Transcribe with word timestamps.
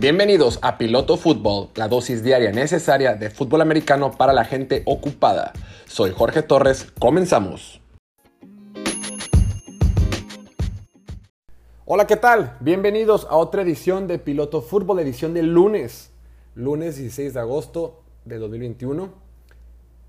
Bienvenidos 0.00 0.58
a 0.62 0.78
Piloto 0.78 1.18
Fútbol, 1.18 1.68
la 1.74 1.86
dosis 1.86 2.24
diaria 2.24 2.52
necesaria 2.52 3.16
de 3.16 3.28
fútbol 3.28 3.60
americano 3.60 4.12
para 4.12 4.32
la 4.32 4.46
gente 4.46 4.82
ocupada. 4.86 5.52
Soy 5.84 6.12
Jorge 6.12 6.40
Torres, 6.40 6.90
comenzamos. 6.98 7.82
Hola, 11.84 12.06
¿qué 12.06 12.16
tal? 12.16 12.56
Bienvenidos 12.60 13.26
a 13.28 13.36
otra 13.36 13.60
edición 13.60 14.06
de 14.06 14.18
Piloto 14.18 14.62
Fútbol, 14.62 15.00
edición 15.00 15.34
del 15.34 15.52
lunes, 15.52 16.12
lunes 16.54 16.96
16 16.96 17.34
de 17.34 17.40
agosto 17.40 18.00
de 18.24 18.38
2021. 18.38 19.12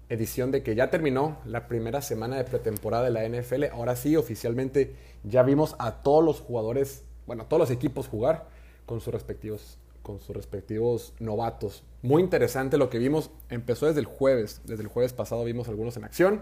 Edición 0.07 0.51
de 0.51 0.63
que 0.63 0.73
ya 0.73 0.89
terminó 0.89 1.39
la 1.43 1.67
primera 1.67 2.01
semana 2.01 2.37
de 2.37 2.45
pretemporada 2.45 3.09
de 3.09 3.11
la 3.11 3.27
NFL. 3.27 3.65
Ahora 3.73 3.97
sí, 3.97 4.15
oficialmente 4.15 4.95
ya 5.25 5.43
vimos 5.43 5.75
a 5.79 6.01
todos 6.01 6.23
los 6.23 6.39
jugadores, 6.39 7.03
bueno, 7.27 7.43
a 7.43 7.49
todos 7.49 7.59
los 7.59 7.71
equipos 7.71 8.07
jugar 8.07 8.47
con 8.85 9.01
sus 9.01 9.13
respectivos 9.13 9.80
con 10.01 10.19
sus 10.19 10.35
respectivos 10.35 11.13
novatos. 11.19 11.83
Muy 12.01 12.21
interesante 12.21 12.77
lo 12.77 12.89
que 12.89 12.99
vimos. 12.99 13.29
Empezó 13.49 13.85
desde 13.85 13.99
el 13.99 14.05
jueves. 14.05 14.61
Desde 14.65 14.83
el 14.83 14.89
jueves 14.89 15.13
pasado 15.13 15.43
vimos 15.43 15.67
algunos 15.67 15.97
en 15.97 16.03
acción. 16.03 16.41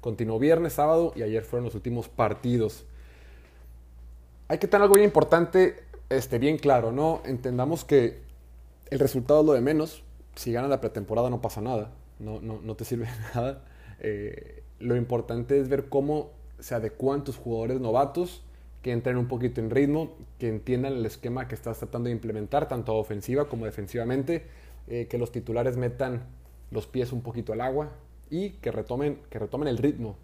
Continuó 0.00 0.38
viernes, 0.38 0.74
sábado 0.74 1.12
y 1.16 1.22
ayer 1.22 1.44
fueron 1.44 1.64
los 1.64 1.74
últimos 1.74 2.08
partidos. 2.08 2.84
Hay 4.48 4.58
que 4.58 4.68
tener 4.68 4.82
algo 4.82 4.94
bien 4.94 5.06
importante, 5.06 5.82
este, 6.08 6.38
bien 6.38 6.58
claro, 6.58 6.92
¿no? 6.92 7.22
Entendamos 7.24 7.84
que 7.84 8.20
el 8.90 8.98
resultado 8.98 9.40
es 9.40 9.46
lo 9.46 9.52
de 9.52 9.60
menos. 9.60 10.02
Si 10.34 10.52
ganas 10.52 10.70
la 10.70 10.80
pretemporada 10.80 11.30
no 11.30 11.40
pasa 11.40 11.60
nada. 11.60 11.90
No, 12.18 12.40
no, 12.40 12.60
no 12.62 12.76
te 12.76 12.84
sirve 12.84 13.08
nada. 13.34 13.64
Eh, 14.00 14.62
lo 14.78 14.96
importante 14.96 15.58
es 15.58 15.68
ver 15.68 15.88
cómo 15.88 16.30
se 16.58 16.74
adecuan 16.74 17.24
tus 17.24 17.36
jugadores 17.36 17.80
novatos 17.80 18.42
que 18.86 18.92
entren 18.92 19.16
un 19.16 19.26
poquito 19.26 19.60
en 19.60 19.68
ritmo, 19.68 20.12
que 20.38 20.48
entiendan 20.48 20.92
el 20.92 21.04
esquema 21.04 21.48
que 21.48 21.56
estás 21.56 21.80
tratando 21.80 22.06
de 22.06 22.12
implementar, 22.12 22.68
tanto 22.68 22.94
ofensiva 22.94 23.48
como 23.48 23.64
defensivamente, 23.64 24.46
eh, 24.86 25.08
que 25.10 25.18
los 25.18 25.32
titulares 25.32 25.76
metan 25.76 26.22
los 26.70 26.86
pies 26.86 27.10
un 27.10 27.20
poquito 27.20 27.52
al 27.52 27.62
agua 27.62 27.90
y 28.30 28.50
que 28.50 28.70
retomen, 28.70 29.18
que 29.28 29.40
retomen 29.40 29.66
el 29.66 29.78
ritmo 29.78 30.14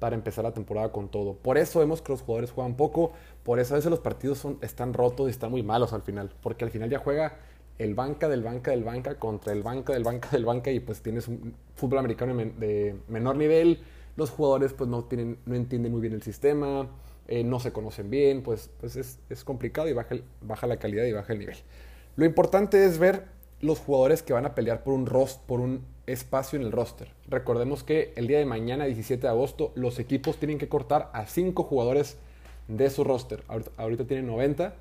para 0.00 0.16
empezar 0.16 0.42
la 0.42 0.52
temporada 0.52 0.90
con 0.90 1.08
todo. 1.08 1.34
Por 1.34 1.56
eso 1.56 1.78
vemos 1.78 2.02
que 2.02 2.10
los 2.10 2.22
jugadores 2.22 2.50
juegan 2.50 2.74
poco, 2.74 3.12
por 3.44 3.60
eso 3.60 3.74
a 3.74 3.76
veces 3.76 3.92
los 3.92 4.00
partidos 4.00 4.38
son, 4.38 4.58
están 4.60 4.92
rotos 4.92 5.28
y 5.28 5.30
están 5.30 5.52
muy 5.52 5.62
malos 5.62 5.92
al 5.92 6.02
final, 6.02 6.32
porque 6.42 6.64
al 6.64 6.72
final 6.72 6.90
ya 6.90 6.98
juega 6.98 7.36
el 7.78 7.94
banca 7.94 8.28
del 8.28 8.42
banca 8.42 8.72
del 8.72 8.82
banca 8.82 9.20
contra 9.20 9.52
el 9.52 9.62
banca 9.62 9.92
del 9.92 10.02
banca 10.02 10.30
del 10.30 10.44
banca 10.44 10.72
y 10.72 10.80
pues 10.80 11.00
tienes 11.00 11.28
un 11.28 11.54
fútbol 11.76 12.00
americano 12.00 12.34
de 12.34 12.96
menor 13.06 13.36
nivel, 13.36 13.84
los 14.16 14.30
jugadores 14.30 14.72
pues 14.72 14.90
no, 14.90 15.04
tienen, 15.04 15.38
no 15.46 15.54
entienden 15.54 15.92
muy 15.92 16.00
bien 16.00 16.14
el 16.14 16.22
sistema, 16.22 16.88
eh, 17.30 17.44
no 17.44 17.60
se 17.60 17.72
conocen 17.72 18.10
bien, 18.10 18.42
pues, 18.42 18.70
pues 18.80 18.96
es, 18.96 19.44
complicado 19.44 19.88
y 19.88 19.92
baja, 19.92 20.66
la 20.66 20.76
calidad 20.78 21.04
y 21.04 21.12
baja 21.12 21.32
el 21.32 21.38
nivel. 21.38 21.56
Lo 22.16 22.24
importante 22.24 22.84
es 22.84 22.98
ver 22.98 23.26
los 23.60 23.78
jugadores 23.78 24.24
que 24.24 24.32
van 24.32 24.46
a 24.46 24.56
pelear 24.56 24.82
por 24.82 24.94
un, 24.94 25.06
rost, 25.06 25.40
por 25.46 25.60
un 25.60 25.84
espacio 26.08 26.58
en 26.58 26.66
el 26.66 26.72
roster. 26.72 27.12
Recordemos 27.28 27.84
que 27.84 28.12
el 28.16 28.26
día 28.26 28.38
de 28.38 28.46
mañana, 28.46 28.84
17 28.86 29.22
de 29.22 29.28
agosto, 29.28 29.70
los 29.76 30.00
equipos 30.00 30.38
tienen 30.38 30.58
que 30.58 30.68
cortar 30.68 31.08
a 31.12 31.24
5 31.24 31.62
jugadores 31.62 32.16
de 32.66 32.90
su 32.90 33.04
roster. 33.04 33.44
Ahorita, 33.76 34.08
tienen 34.08 34.26
90, 34.26 34.74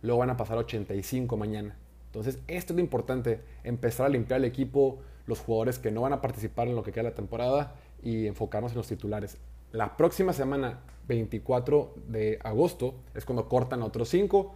luego 0.00 0.20
van 0.20 0.30
a 0.30 0.38
pasar 0.38 0.56
a 0.56 0.60
85 0.60 1.36
mañana. 1.36 1.76
Entonces, 2.06 2.38
esto 2.48 2.72
es 2.72 2.76
lo 2.78 2.80
importante, 2.80 3.42
empezar 3.64 4.06
a 4.06 4.08
limpiar 4.08 4.38
el 4.38 4.46
equipo, 4.46 5.00
los 5.26 5.40
jugadores 5.40 5.78
que 5.78 5.90
no 5.90 6.00
van 6.00 6.14
a 6.14 6.22
participar 6.22 6.68
en 6.68 6.74
lo 6.74 6.82
que 6.82 6.90
queda 6.90 7.02
la 7.02 7.14
temporada 7.14 7.74
y 8.02 8.26
enfocarnos 8.26 8.72
en 8.72 8.78
los 8.78 8.88
titulares. 8.88 9.36
La 9.72 9.98
próxima 9.98 10.32
semana, 10.32 10.80
24 11.08 11.94
de 12.06 12.38
agosto, 12.42 12.94
es 13.14 13.26
cuando 13.26 13.48
cortan 13.48 13.82
otros 13.82 14.08
5 14.08 14.54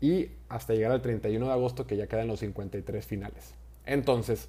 y 0.00 0.30
hasta 0.48 0.74
llegar 0.74 0.90
al 0.90 1.00
31 1.00 1.46
de 1.46 1.52
agosto 1.52 1.86
que 1.86 1.96
ya 1.96 2.08
quedan 2.08 2.26
los 2.26 2.40
53 2.40 3.06
finales. 3.06 3.54
Entonces, 3.86 4.48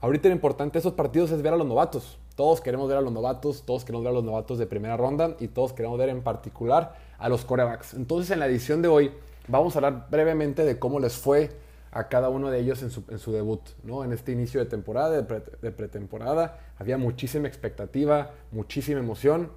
ahorita 0.00 0.28
lo 0.28 0.34
importante 0.34 0.74
de 0.74 0.78
esos 0.78 0.92
partidos 0.92 1.32
es 1.32 1.42
ver 1.42 1.54
a 1.54 1.56
los 1.56 1.66
novatos. 1.66 2.18
Todos 2.36 2.60
queremos 2.60 2.88
ver 2.88 2.98
a 2.98 3.00
los 3.00 3.12
novatos, 3.12 3.64
todos 3.66 3.84
queremos 3.84 4.04
ver 4.04 4.12
a 4.12 4.14
los 4.14 4.24
novatos 4.24 4.58
de 4.58 4.66
primera 4.66 4.96
ronda 4.96 5.36
y 5.40 5.48
todos 5.48 5.72
queremos 5.72 5.98
ver 5.98 6.08
en 6.08 6.22
particular 6.22 6.94
a 7.18 7.28
los 7.28 7.44
corebacks. 7.44 7.94
Entonces, 7.94 8.30
en 8.30 8.38
la 8.38 8.46
edición 8.46 8.80
de 8.80 8.88
hoy 8.88 9.10
vamos 9.48 9.74
a 9.74 9.78
hablar 9.78 10.06
brevemente 10.08 10.64
de 10.64 10.78
cómo 10.78 11.00
les 11.00 11.14
fue 11.14 11.50
a 11.92 12.08
cada 12.08 12.30
uno 12.30 12.50
de 12.50 12.58
ellos 12.58 12.82
en 12.82 12.90
su, 12.90 13.32
debut, 13.32 13.60
¿no? 13.84 14.02
En 14.02 14.12
este 14.12 14.32
inicio 14.32 14.60
de 14.60 14.66
temporada, 14.66 15.20
de, 15.20 15.70
pretemporada, 15.70 16.58
había 16.78 16.96
muchísima 16.96 17.46
expectativa, 17.46 18.32
muchísima 18.50 18.98
emoción. 18.98 19.52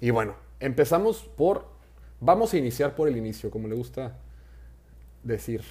Y 0.00 0.10
bueno, 0.10 0.36
empezamos 0.60 1.24
por, 1.36 1.66
vamos 2.20 2.54
a 2.54 2.58
iniciar 2.58 2.94
por 2.94 3.08
el 3.08 3.16
inicio, 3.16 3.50
como 3.50 3.66
le 3.66 3.74
gusta 3.74 4.16
decir. 5.24 5.62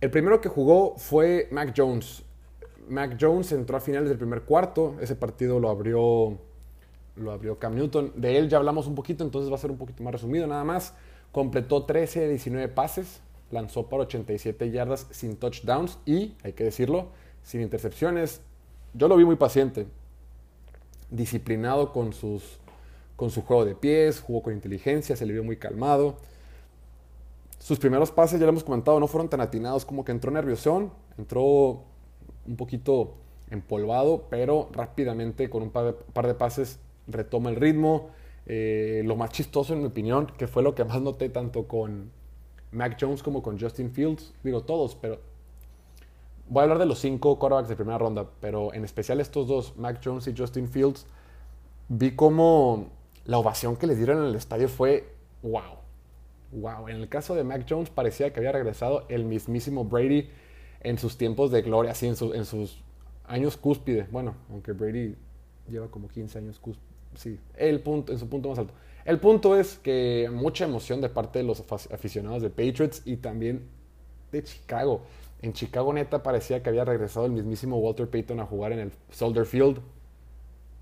El 0.00 0.10
primero 0.10 0.40
que 0.40 0.48
jugó 0.48 0.96
fue 0.98 1.48
Mac 1.50 1.74
Jones. 1.76 2.22
Mac 2.88 3.16
Jones 3.20 3.50
entró 3.50 3.76
a 3.76 3.80
finales 3.80 4.08
del 4.08 4.18
primer 4.18 4.42
cuarto, 4.42 4.96
ese 5.00 5.16
partido 5.16 5.58
lo 5.58 5.68
abrió, 5.68 6.38
lo 7.16 7.32
abrió 7.32 7.58
Cam 7.58 7.74
Newton. 7.74 8.12
De 8.14 8.38
él 8.38 8.48
ya 8.48 8.58
hablamos 8.58 8.86
un 8.86 8.94
poquito, 8.94 9.24
entonces 9.24 9.50
va 9.50 9.56
a 9.56 9.58
ser 9.58 9.72
un 9.72 9.78
poquito 9.78 10.04
más 10.04 10.12
resumido 10.12 10.46
nada 10.46 10.62
más. 10.62 10.94
Completó 11.32 11.84
13 11.84 12.20
de 12.20 12.28
19 12.28 12.68
pases, 12.68 13.20
lanzó 13.52 13.88
para 13.88 14.04
87 14.04 14.70
yardas 14.70 15.06
sin 15.10 15.36
touchdowns 15.36 15.98
y, 16.06 16.34
hay 16.42 16.54
que 16.54 16.64
decirlo, 16.64 17.08
sin 17.42 17.60
intercepciones. 17.60 18.40
Yo 18.94 19.08
lo 19.08 19.16
vi 19.16 19.24
muy 19.24 19.36
paciente, 19.36 19.86
disciplinado 21.10 21.92
con, 21.92 22.12
sus, 22.12 22.58
con 23.16 23.30
su 23.30 23.42
juego 23.42 23.64
de 23.64 23.74
pies, 23.74 24.20
jugó 24.20 24.42
con 24.42 24.54
inteligencia, 24.54 25.14
se 25.14 25.26
le 25.26 25.34
vio 25.34 25.44
muy 25.44 25.56
calmado. 25.56 26.16
Sus 27.58 27.78
primeros 27.78 28.10
pases, 28.10 28.40
ya 28.40 28.46
lo 28.46 28.50
hemos 28.50 28.64
comentado, 28.64 28.98
no 28.98 29.06
fueron 29.06 29.28
tan 29.28 29.40
atinados 29.40 29.84
como 29.84 30.04
que 30.04 30.10
entró 30.10 30.32
nerviosón, 30.32 30.90
entró 31.16 31.84
un 32.46 32.56
poquito 32.56 33.14
empolvado, 33.50 34.26
pero 34.30 34.68
rápidamente 34.72 35.48
con 35.48 35.62
un 35.62 35.70
par 35.70 36.26
de, 36.26 36.34
pases 36.34 36.80
retoma 37.06 37.50
el 37.50 37.56
ritmo. 37.56 38.10
Eh, 38.46 39.02
lo 39.04 39.14
más 39.14 39.30
chistoso, 39.30 39.74
en 39.74 39.80
mi 39.80 39.86
opinión, 39.86 40.26
que 40.26 40.48
fue 40.48 40.62
lo 40.62 40.74
que 40.74 40.84
más 40.84 41.00
noté 41.00 41.28
tanto 41.28 41.68
con, 41.68 42.10
Mac 42.72 42.96
Jones 43.00 43.22
como 43.22 43.42
con 43.42 43.60
Justin 43.60 43.90
Fields, 43.90 44.32
digo 44.42 44.62
todos, 44.62 44.96
pero 44.96 45.20
voy 46.48 46.60
a 46.60 46.62
hablar 46.64 46.78
de 46.78 46.86
los 46.86 46.98
cinco 46.98 47.38
quarterbacks 47.38 47.68
de 47.68 47.76
primera 47.76 47.98
ronda, 47.98 48.26
pero 48.40 48.74
en 48.74 48.84
especial 48.84 49.20
estos 49.20 49.46
dos, 49.46 49.76
Mac 49.76 50.00
Jones 50.02 50.26
y 50.26 50.34
Justin 50.36 50.68
Fields, 50.68 51.06
vi 51.88 52.16
como 52.16 52.88
la 53.24 53.38
ovación 53.38 53.76
que 53.76 53.86
les 53.86 53.98
dieron 53.98 54.18
en 54.18 54.24
el 54.24 54.34
estadio 54.34 54.68
fue 54.68 55.14
wow. 55.42 55.82
Wow, 56.52 56.88
en 56.88 56.96
el 56.96 57.08
caso 57.08 57.34
de 57.34 57.44
Mac 57.44 57.64
Jones 57.68 57.88
parecía 57.88 58.32
que 58.32 58.40
había 58.40 58.52
regresado 58.52 59.04
el 59.08 59.24
mismísimo 59.24 59.84
Brady 59.84 60.28
en 60.80 60.98
sus 60.98 61.16
tiempos 61.16 61.50
de 61.50 61.62
gloria, 61.62 61.92
así 61.92 62.06
en, 62.06 62.16
en 62.34 62.44
sus 62.44 62.82
años 63.24 63.56
cúspide. 63.56 64.06
Bueno, 64.10 64.34
aunque 64.50 64.72
Brady 64.72 65.16
lleva 65.68 65.88
como 65.88 66.08
15 66.08 66.38
años 66.38 66.58
cúspide, 66.58 66.91
sí, 67.14 67.38
el 67.56 67.80
punto, 67.80 68.12
en 68.12 68.18
su 68.18 68.28
punto 68.28 68.48
más 68.48 68.58
alto. 68.58 68.74
El 69.04 69.18
punto 69.18 69.56
es 69.58 69.78
que 69.78 70.30
mucha 70.32 70.64
emoción 70.64 71.00
de 71.00 71.08
parte 71.08 71.40
de 71.40 71.44
los 71.44 71.60
aficionados 71.92 72.42
de 72.42 72.50
Patriots 72.50 73.02
y 73.04 73.16
también 73.16 73.68
de 74.30 74.44
Chicago. 74.44 75.02
En 75.40 75.52
Chicago 75.52 75.92
neta 75.92 76.22
parecía 76.22 76.62
que 76.62 76.68
había 76.68 76.84
regresado 76.84 77.26
el 77.26 77.32
mismísimo 77.32 77.78
Walter 77.78 78.08
Payton 78.08 78.38
a 78.38 78.46
jugar 78.46 78.72
en 78.72 78.78
el 78.78 78.92
Soldier 79.10 79.44
Field. 79.44 79.80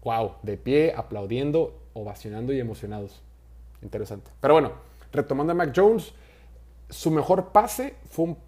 Wow, 0.04 0.32
de 0.42 0.58
pie, 0.58 0.92
aplaudiendo, 0.94 1.80
ovacionando 1.94 2.52
y 2.52 2.60
emocionados. 2.60 3.22
Interesante. 3.82 4.30
Pero 4.40 4.54
bueno, 4.54 4.72
retomando 5.12 5.52
a 5.52 5.54
Mac 5.54 5.72
Jones, 5.74 6.12
su 6.90 7.10
mejor 7.10 7.52
pase 7.52 7.94
fue 8.10 8.26
un 8.26 8.38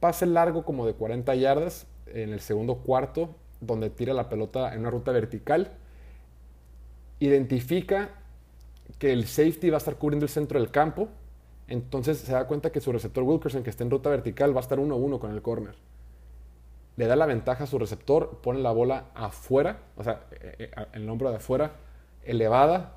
pase 0.00 0.24
largo 0.26 0.64
como 0.64 0.86
de 0.86 0.94
40 0.94 1.34
yardas 1.34 1.86
en 2.06 2.32
el 2.32 2.40
segundo 2.40 2.76
cuarto, 2.76 3.34
donde 3.60 3.90
tira 3.90 4.14
la 4.14 4.28
pelota 4.28 4.72
en 4.72 4.80
una 4.80 4.90
ruta 4.90 5.12
vertical. 5.12 5.72
Identifica 7.20 8.10
que 8.98 9.12
el 9.12 9.26
safety 9.26 9.70
va 9.70 9.76
a 9.76 9.78
estar 9.78 9.96
cubriendo 9.96 10.24
el 10.24 10.30
centro 10.30 10.58
del 10.58 10.70
campo. 10.70 11.08
Entonces 11.66 12.18
se 12.18 12.32
da 12.32 12.46
cuenta 12.46 12.70
que 12.70 12.80
su 12.80 12.92
receptor 12.92 13.24
Wilkerson, 13.24 13.62
que 13.62 13.70
está 13.70 13.84
en 13.84 13.90
ruta 13.90 14.08
vertical, 14.10 14.54
va 14.54 14.60
a 14.60 14.62
estar 14.62 14.78
1-1 14.78 15.18
con 15.18 15.30
el 15.30 15.42
corner. 15.42 15.74
Le 16.96 17.06
da 17.06 17.14
la 17.14 17.26
ventaja 17.26 17.64
a 17.64 17.66
su 17.66 17.78
receptor, 17.78 18.40
pone 18.42 18.60
la 18.60 18.72
bola 18.72 19.06
afuera, 19.14 19.82
o 19.96 20.02
sea, 20.02 20.26
eh, 20.32 20.56
eh, 20.58 20.86
el 20.94 21.08
hombro 21.08 21.30
de 21.30 21.36
afuera, 21.36 21.72
elevada, 22.24 22.96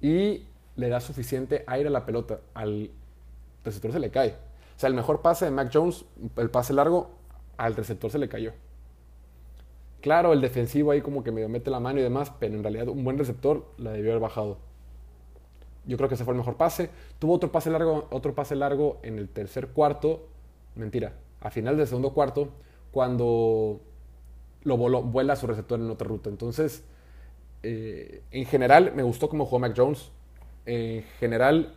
y 0.00 0.46
le 0.76 0.88
da 0.88 1.00
suficiente 1.00 1.64
aire 1.66 1.88
a 1.88 1.92
la 1.92 2.06
pelota. 2.06 2.40
Al 2.54 2.90
receptor 3.64 3.92
se 3.92 3.98
le 3.98 4.10
cae. 4.10 4.36
O 4.76 4.78
sea, 4.78 4.88
el 4.88 4.94
mejor 4.94 5.22
pase 5.22 5.46
de 5.46 5.50
Mac 5.50 5.70
Jones, 5.72 6.04
el 6.36 6.50
pase 6.50 6.72
largo, 6.72 7.10
al 7.56 7.74
receptor 7.74 8.10
se 8.10 8.18
le 8.18 8.28
cayó. 8.28 8.52
Claro, 10.06 10.32
el 10.32 10.40
defensivo 10.40 10.92
ahí 10.92 11.00
como 11.00 11.24
que 11.24 11.32
medio 11.32 11.48
mete 11.48 11.68
la 11.68 11.80
mano 11.80 11.98
y 11.98 12.02
demás, 12.04 12.30
pero 12.38 12.54
en 12.54 12.62
realidad 12.62 12.86
un 12.86 13.02
buen 13.02 13.18
receptor 13.18 13.66
la 13.76 13.90
debió 13.90 14.12
haber 14.12 14.22
bajado. 14.22 14.58
Yo 15.84 15.96
creo 15.96 16.08
que 16.08 16.14
ese 16.14 16.24
fue 16.24 16.32
el 16.32 16.38
mejor 16.38 16.56
pase. 16.56 16.90
Tuvo 17.18 17.32
otro 17.34 17.50
pase 17.50 17.70
largo, 17.70 18.06
otro 18.12 18.32
pase 18.32 18.54
largo 18.54 19.00
en 19.02 19.18
el 19.18 19.28
tercer 19.28 19.66
cuarto. 19.66 20.28
Mentira, 20.76 21.14
a 21.40 21.50
final 21.50 21.76
del 21.76 21.88
segundo 21.88 22.14
cuarto, 22.14 22.50
cuando 22.92 23.80
lo 24.62 24.76
voló, 24.76 25.02
vuela 25.02 25.34
su 25.34 25.48
receptor 25.48 25.80
en 25.80 25.90
otra 25.90 26.06
ruta. 26.06 26.30
Entonces, 26.30 26.84
eh, 27.64 28.22
en 28.30 28.44
general, 28.46 28.92
me 28.94 29.02
gustó 29.02 29.28
cómo 29.28 29.44
jugó 29.44 29.58
Mac 29.58 29.74
Jones. 29.76 30.12
En 30.66 31.02
general, 31.18 31.74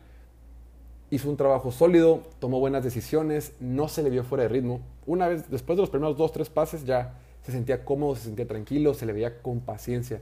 hizo 1.09 1.31
un 1.31 1.35
trabajo 1.35 1.71
sólido, 1.71 2.21
tomó 2.37 2.59
buenas 2.59 2.83
decisiones, 2.83 3.55
no 3.59 3.87
se 3.87 4.03
le 4.03 4.11
vio 4.11 4.23
fuera 4.23 4.43
de 4.43 4.49
ritmo. 4.49 4.81
Una 5.07 5.27
vez, 5.27 5.49
después 5.49 5.77
de 5.77 5.81
los 5.81 5.89
primeros 5.89 6.15
dos, 6.15 6.31
tres 6.31 6.51
pases, 6.51 6.85
ya 6.85 7.15
se 7.43 7.51
sentía 7.51 7.85
cómodo, 7.85 8.15
se 8.15 8.23
sentía 8.23 8.47
tranquilo, 8.47 8.93
se 8.93 9.05
le 9.05 9.13
veía 9.13 9.41
con 9.41 9.61
paciencia. 9.61 10.21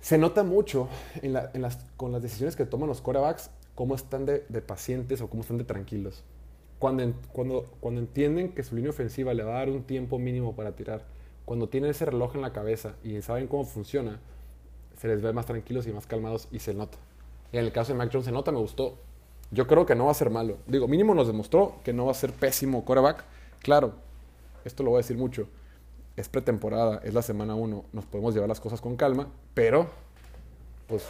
Se 0.00 0.16
nota 0.16 0.42
mucho 0.42 0.88
con 1.96 2.12
las 2.12 2.22
decisiones 2.22 2.56
que 2.56 2.64
toman 2.64 2.88
los 2.88 3.00
quarterbacks 3.00 3.50
cómo 3.74 3.94
están 3.94 4.26
de, 4.26 4.40
pacientes 4.60 5.20
o 5.20 5.28
cómo 5.28 5.42
están 5.42 5.58
de 5.58 5.64
tranquilos. 5.64 6.22
Cuando, 6.78 7.66
entienden 7.82 8.52
que 8.52 8.62
su 8.62 8.74
línea 8.74 8.90
ofensiva 8.90 9.34
le 9.34 9.42
va 9.42 9.56
a 9.56 9.58
dar 9.58 9.70
un 9.70 9.82
tiempo 9.82 10.18
mínimo 10.18 10.54
para 10.54 10.72
tirar, 10.72 11.04
cuando 11.44 11.68
tienen 11.68 11.90
ese 11.90 12.06
reloj 12.06 12.34
en 12.36 12.42
la 12.42 12.52
cabeza 12.52 12.94
y 13.02 13.20
saben 13.22 13.46
cómo 13.46 13.64
funciona, 13.64 14.20
se 14.96 15.08
les 15.08 15.20
ve 15.20 15.32
más 15.32 15.46
tranquilos 15.46 15.86
y 15.86 15.92
más 15.92 16.06
calmados 16.06 16.48
y 16.50 16.60
se 16.60 16.74
nota. 16.74 16.96
En 17.52 17.64
el 17.64 17.72
caso 17.72 17.92
de 17.92 17.98
Mac 17.98 18.10
Jones 18.12 18.26
se 18.26 18.32
nota, 18.32 18.52
me 18.52 18.58
gustó. 18.58 18.96
Yo 19.50 19.66
creo 19.66 19.84
que 19.84 19.94
no 19.94 20.06
va 20.06 20.12
a 20.12 20.14
ser 20.14 20.30
malo. 20.30 20.58
Digo, 20.66 20.86
mínimo 20.86 21.14
nos 21.14 21.26
demostró 21.26 21.76
que 21.82 21.92
no 21.92 22.06
va 22.06 22.12
a 22.12 22.14
ser 22.14 22.32
pésimo 22.32 22.84
quarterback. 22.84 23.24
Claro, 23.60 23.94
esto 24.64 24.82
lo 24.82 24.90
voy 24.90 24.98
a 24.98 25.02
decir 25.02 25.18
mucho 25.18 25.48
es 26.20 26.28
pretemporada, 26.28 27.00
es 27.02 27.14
la 27.14 27.22
semana 27.22 27.54
1, 27.54 27.84
nos 27.92 28.04
podemos 28.06 28.34
llevar 28.34 28.48
las 28.48 28.60
cosas 28.60 28.80
con 28.80 28.96
calma, 28.96 29.28
pero 29.54 29.88
pues 30.86 31.08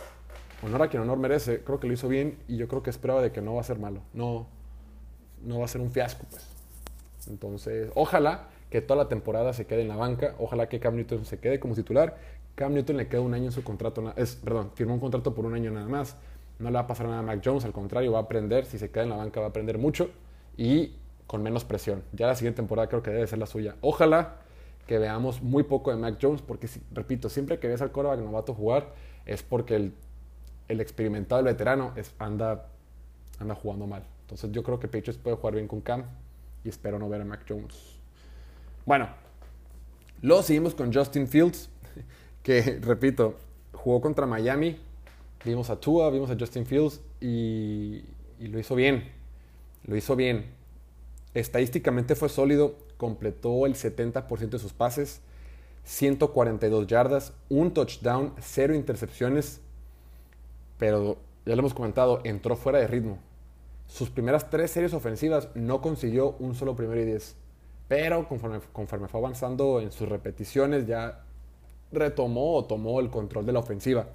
honor 0.62 0.82
a 0.82 0.88
quien 0.88 1.02
honor 1.02 1.18
merece, 1.18 1.62
creo 1.62 1.80
que 1.80 1.86
lo 1.86 1.92
hizo 1.92 2.08
bien 2.08 2.38
y 2.48 2.56
yo 2.56 2.68
creo 2.68 2.82
que 2.82 2.90
es 2.90 2.98
prueba 2.98 3.20
de 3.20 3.32
que 3.32 3.42
no 3.42 3.54
va 3.54 3.60
a 3.60 3.64
ser 3.64 3.78
malo, 3.78 4.00
no, 4.12 4.46
no 5.42 5.58
va 5.58 5.64
a 5.64 5.68
ser 5.68 5.80
un 5.80 5.90
fiasco 5.90 6.24
pues. 6.30 6.46
Entonces, 7.28 7.90
ojalá 7.94 8.48
que 8.70 8.80
toda 8.80 9.02
la 9.02 9.08
temporada 9.08 9.52
se 9.52 9.66
quede 9.66 9.82
en 9.82 9.88
la 9.88 9.96
banca, 9.96 10.34
ojalá 10.38 10.68
que 10.68 10.80
Cam 10.80 10.96
Newton 10.96 11.24
se 11.24 11.38
quede 11.38 11.58
como 11.58 11.74
titular, 11.74 12.16
Cam 12.54 12.72
Newton 12.72 12.96
le 12.96 13.08
queda 13.08 13.20
un 13.20 13.34
año 13.34 13.46
en 13.46 13.52
su 13.52 13.64
contrato, 13.64 14.12
es, 14.16 14.36
perdón, 14.36 14.70
firmó 14.74 14.94
un 14.94 15.00
contrato 15.00 15.34
por 15.34 15.44
un 15.44 15.54
año 15.54 15.70
nada 15.70 15.88
más, 15.88 16.16
no 16.58 16.70
le 16.70 16.74
va 16.74 16.80
a 16.80 16.86
pasar 16.86 17.06
nada 17.06 17.18
a 17.18 17.22
Mac 17.22 17.40
Jones, 17.44 17.64
al 17.64 17.72
contrario, 17.72 18.12
va 18.12 18.18
a 18.18 18.22
aprender, 18.22 18.64
si 18.64 18.78
se 18.78 18.90
queda 18.90 19.02
en 19.04 19.10
la 19.10 19.16
banca 19.16 19.40
va 19.40 19.46
a 19.46 19.48
aprender 19.48 19.78
mucho 19.78 20.10
y 20.56 20.94
con 21.26 21.42
menos 21.42 21.64
presión. 21.64 22.02
Ya 22.12 22.26
la 22.26 22.34
siguiente 22.34 22.56
temporada 22.56 22.88
creo 22.88 23.02
que 23.02 23.10
debe 23.10 23.26
ser 23.26 23.38
la 23.38 23.46
suya. 23.46 23.76
Ojalá 23.80 24.39
que 24.90 24.98
veamos 24.98 25.40
muy 25.40 25.62
poco 25.62 25.92
de 25.92 25.96
Mac 25.96 26.18
Jones, 26.20 26.42
porque, 26.42 26.68
repito, 26.90 27.28
siempre 27.28 27.60
que 27.60 27.68
ves 27.68 27.80
al 27.80 27.92
quarterback 27.92 28.18
novato 28.24 28.54
jugar 28.54 28.92
es 29.24 29.40
porque 29.44 29.76
el, 29.76 30.80
experimentado, 30.80 31.38
el 31.38 31.44
veterano, 31.44 31.94
anda, 32.18 32.66
anda 33.38 33.54
jugando 33.54 33.86
mal. 33.86 34.02
Entonces 34.22 34.50
yo 34.50 34.64
creo 34.64 34.80
que 34.80 34.88
Patriots 34.88 35.16
puede 35.16 35.36
jugar 35.36 35.54
bien 35.54 35.68
con 35.68 35.80
Cam 35.80 36.06
y 36.64 36.70
espero 36.70 36.98
no 36.98 37.08
ver 37.08 37.20
a 37.20 37.24
Mac 37.24 37.44
Jones. 37.48 38.00
Bueno, 38.84 39.08
luego 40.22 40.42
seguimos 40.42 40.74
con 40.74 40.92
Justin 40.92 41.28
Fields, 41.28 41.70
que, 42.42 42.80
repito, 42.82 43.36
jugó 43.72 44.00
contra 44.00 44.26
Miami. 44.26 44.76
Vimos 45.44 45.70
a 45.70 45.78
Tua, 45.78 46.10
vimos 46.10 46.30
a 46.30 46.36
Justin 46.36 46.66
Fields 46.66 47.00
y, 47.20 48.02
y 48.40 48.48
lo 48.48 48.58
hizo 48.58 48.74
bien. 48.74 49.08
Lo 49.84 49.94
hizo 49.94 50.16
bien. 50.16 50.46
Estadísticamente 51.32 52.16
fue 52.16 52.28
sólido 52.28 52.89
completó 53.00 53.64
el 53.64 53.76
70% 53.76 54.50
de 54.50 54.58
sus 54.58 54.74
pases, 54.74 55.22
142 55.84 56.86
yardas, 56.86 57.32
un 57.48 57.72
touchdown, 57.72 58.34
cero 58.38 58.74
intercepciones, 58.74 59.62
pero 60.78 61.16
ya 61.46 61.56
lo 61.56 61.60
hemos 61.60 61.72
comentado, 61.72 62.20
entró 62.24 62.56
fuera 62.56 62.78
de 62.78 62.86
ritmo. 62.86 63.18
Sus 63.86 64.10
primeras 64.10 64.50
tres 64.50 64.70
series 64.70 64.92
ofensivas 64.92 65.48
no 65.54 65.80
consiguió 65.80 66.36
un 66.40 66.54
solo 66.54 66.76
primero 66.76 67.00
y 67.00 67.06
diez, 67.06 67.36
pero 67.88 68.28
conforme, 68.28 68.60
fue 69.08 69.20
avanzando 69.20 69.80
en 69.80 69.90
sus 69.90 70.06
repeticiones 70.06 70.86
ya 70.86 71.24
retomó 71.90 72.54
o 72.54 72.66
tomó 72.66 73.00
el 73.00 73.08
control 73.08 73.46
de 73.46 73.52
la 73.52 73.60
ofensiva. 73.60 74.08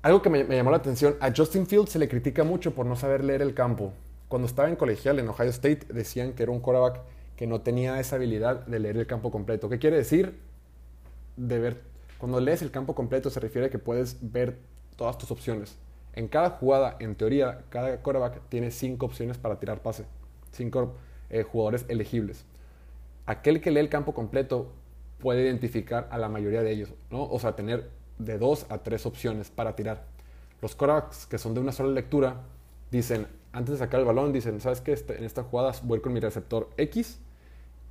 Algo 0.00 0.22
que 0.22 0.30
me, 0.30 0.44
me, 0.44 0.56
llamó 0.56 0.70
la 0.70 0.78
atención, 0.78 1.16
a 1.20 1.30
Justin 1.30 1.66
Fields 1.66 1.90
se 1.90 1.98
le 1.98 2.08
critica 2.08 2.42
mucho 2.42 2.74
por 2.74 2.86
no 2.86 2.96
saber 2.96 3.22
leer 3.22 3.42
el 3.42 3.52
campo 3.52 3.92
cuando 4.30 4.46
estaba 4.46 4.68
en 4.68 4.76
colegial 4.76 5.18
en 5.18 5.28
Ohio 5.28 5.50
State 5.50 5.92
decían 5.92 6.34
que 6.34 6.44
era 6.44 6.52
un 6.52 6.60
quarterback 6.60 7.00
que 7.34 7.48
no 7.48 7.62
tenía 7.62 7.98
esa 7.98 8.14
habilidad 8.14 8.64
de 8.64 8.78
leer 8.78 8.96
el 8.96 9.08
campo 9.08 9.32
completo. 9.32 9.68
¿Qué 9.68 9.80
quiere 9.80 9.96
decir? 9.96 10.38
De 11.36 11.58
ver, 11.58 11.80
cuando 12.16 12.38
lees 12.38 12.62
el 12.62 12.70
campo 12.70 12.94
completo 12.94 13.28
se 13.28 13.40
refiere 13.40 13.66
a 13.66 13.70
que 13.70 13.80
puedes 13.80 14.18
ver 14.20 14.56
todas 14.94 15.18
tus 15.18 15.32
opciones. 15.32 15.76
En 16.12 16.28
cada 16.28 16.50
jugada, 16.50 16.96
en 17.00 17.16
teoría, 17.16 17.64
cada 17.70 17.96
quarterback 18.02 18.40
tiene 18.48 18.70
cinco 18.70 19.06
opciones 19.06 19.36
para 19.36 19.58
tirar 19.58 19.82
pase, 19.82 20.04
cinco 20.52 20.94
eh, 21.28 21.42
jugadores 21.42 21.84
elegibles. 21.88 22.44
Aquel 23.26 23.60
que 23.60 23.72
lee 23.72 23.80
el 23.80 23.88
campo 23.88 24.14
completo 24.14 24.70
puede 25.18 25.42
identificar 25.42 26.06
a 26.12 26.18
la 26.18 26.28
mayoría 26.28 26.62
de 26.62 26.70
ellos, 26.70 26.94
¿no? 27.10 27.24
O 27.24 27.40
sea, 27.40 27.56
tener 27.56 27.90
de 28.18 28.38
dos 28.38 28.66
a 28.68 28.78
tres 28.78 29.06
opciones 29.06 29.50
para 29.50 29.74
tirar. 29.74 30.04
Los 30.62 30.76
quarterbacks 30.76 31.26
que 31.26 31.36
son 31.36 31.52
de 31.52 31.60
una 31.60 31.72
sola 31.72 31.90
lectura 31.90 32.42
dicen, 32.92 33.26
antes 33.52 33.72
de 33.72 33.78
sacar 33.78 34.00
el 34.00 34.06
balón, 34.06 34.32
dicen, 34.32 34.60
¿sabes 34.60 34.80
qué? 34.80 34.92
Este, 34.92 35.18
en 35.18 35.24
esta 35.24 35.42
jugada 35.42 35.72
voy 35.82 36.00
con 36.00 36.12
mi 36.12 36.20
receptor 36.20 36.68
X 36.76 37.18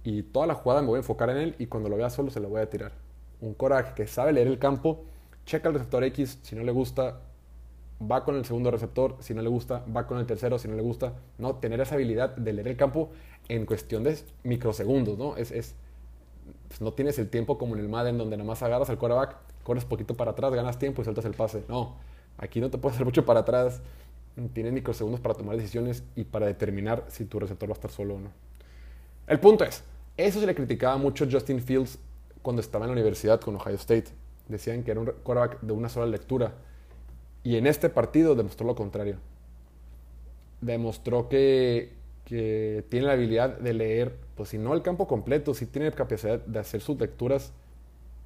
y 0.03 0.23
toda 0.23 0.47
la 0.47 0.55
jugada 0.55 0.81
me 0.81 0.87
voy 0.87 0.97
a 0.97 0.99
enfocar 0.99 1.29
en 1.29 1.37
él 1.37 1.55
y 1.59 1.67
cuando 1.67 1.89
lo 1.89 1.97
vea 1.97 2.09
solo 2.09 2.31
se 2.31 2.39
lo 2.39 2.49
voy 2.49 2.61
a 2.61 2.69
tirar. 2.69 2.93
Un 3.41 3.53
coraje 3.53 3.93
que 3.93 4.07
sabe 4.07 4.33
leer 4.33 4.47
el 4.47 4.59
campo, 4.59 5.03
checa 5.45 5.67
el 5.67 5.75
receptor 5.75 6.03
X, 6.03 6.39
si 6.41 6.55
no 6.55 6.63
le 6.63 6.71
gusta, 6.71 7.19
va 7.99 8.23
con 8.23 8.35
el 8.35 8.45
segundo 8.45 8.71
receptor, 8.71 9.17
si 9.19 9.33
no 9.33 9.41
le 9.41 9.49
gusta, 9.49 9.83
va 9.95 10.07
con 10.07 10.17
el 10.17 10.25
tercero, 10.25 10.57
si 10.57 10.67
no 10.67 10.75
le 10.75 10.81
gusta. 10.81 11.13
No, 11.37 11.55
tener 11.55 11.81
esa 11.81 11.95
habilidad 11.95 12.35
de 12.35 12.53
leer 12.53 12.67
el 12.69 12.77
campo 12.77 13.09
en 13.49 13.65
cuestión 13.65 14.03
de 14.03 14.17
microsegundos, 14.43 15.17
¿no? 15.17 15.35
Es, 15.35 15.51
es 15.51 15.75
pues 16.67 16.81
no 16.81 16.93
tienes 16.93 17.19
el 17.19 17.29
tiempo 17.29 17.57
como 17.57 17.75
en 17.75 17.81
el 17.81 17.89
Madden 17.89 18.17
donde 18.17 18.37
nada 18.37 18.47
más 18.47 18.63
agarras 18.63 18.89
al 18.89 18.97
quarterback, 18.97 19.35
corres 19.63 19.85
poquito 19.85 20.15
para 20.15 20.31
atrás, 20.31 20.53
ganas 20.53 20.79
tiempo 20.79 21.01
y 21.01 21.05
sueltas 21.05 21.25
el 21.25 21.33
pase. 21.33 21.63
No, 21.67 21.95
aquí 22.37 22.61
no 22.61 22.69
te 22.69 22.77
puedes 22.77 22.95
hacer 22.95 23.05
mucho 23.05 23.25
para 23.25 23.41
atrás 23.41 23.81
tienes 24.47 24.71
microsegundos 24.71 25.19
para 25.19 25.35
tomar 25.35 25.57
decisiones 25.57 26.03
y 26.15 26.23
para 26.23 26.45
determinar 26.45 27.03
si 27.09 27.25
tu 27.25 27.39
receptor 27.39 27.69
va 27.69 27.73
a 27.73 27.75
estar 27.75 27.91
solo 27.91 28.15
o 28.15 28.19
no. 28.19 28.31
El 29.27 29.39
punto 29.39 29.65
es, 29.65 29.83
eso 30.15 30.39
se 30.39 30.45
le 30.45 30.55
criticaba 30.55 30.97
mucho 30.97 31.25
a 31.25 31.27
Justin 31.29 31.61
Fields 31.61 31.99
cuando 32.41 32.61
estaba 32.61 32.85
en 32.85 32.91
la 32.91 32.93
universidad 32.93 33.41
con 33.41 33.55
Ohio 33.55 33.75
State. 33.75 34.05
Decían 34.47 34.83
que 34.83 34.91
era 34.91 34.99
un 35.01 35.07
quarterback 35.23 35.61
de 35.61 35.73
una 35.73 35.89
sola 35.89 36.05
lectura. 36.05 36.53
Y 37.43 37.57
en 37.57 37.67
este 37.67 37.89
partido 37.89 38.35
demostró 38.35 38.65
lo 38.65 38.75
contrario. 38.75 39.17
Demostró 40.61 41.29
que, 41.29 41.93
que 42.25 42.83
tiene 42.89 43.07
la 43.07 43.13
habilidad 43.13 43.59
de 43.59 43.73
leer, 43.73 44.15
pues 44.35 44.49
si 44.49 44.57
no 44.57 44.73
el 44.73 44.81
campo 44.81 45.07
completo, 45.07 45.53
sí 45.53 45.65
tiene 45.65 45.91
capacidad 45.91 46.39
de 46.39 46.59
hacer 46.59 46.81
sus 46.81 46.99
lecturas 46.99 47.51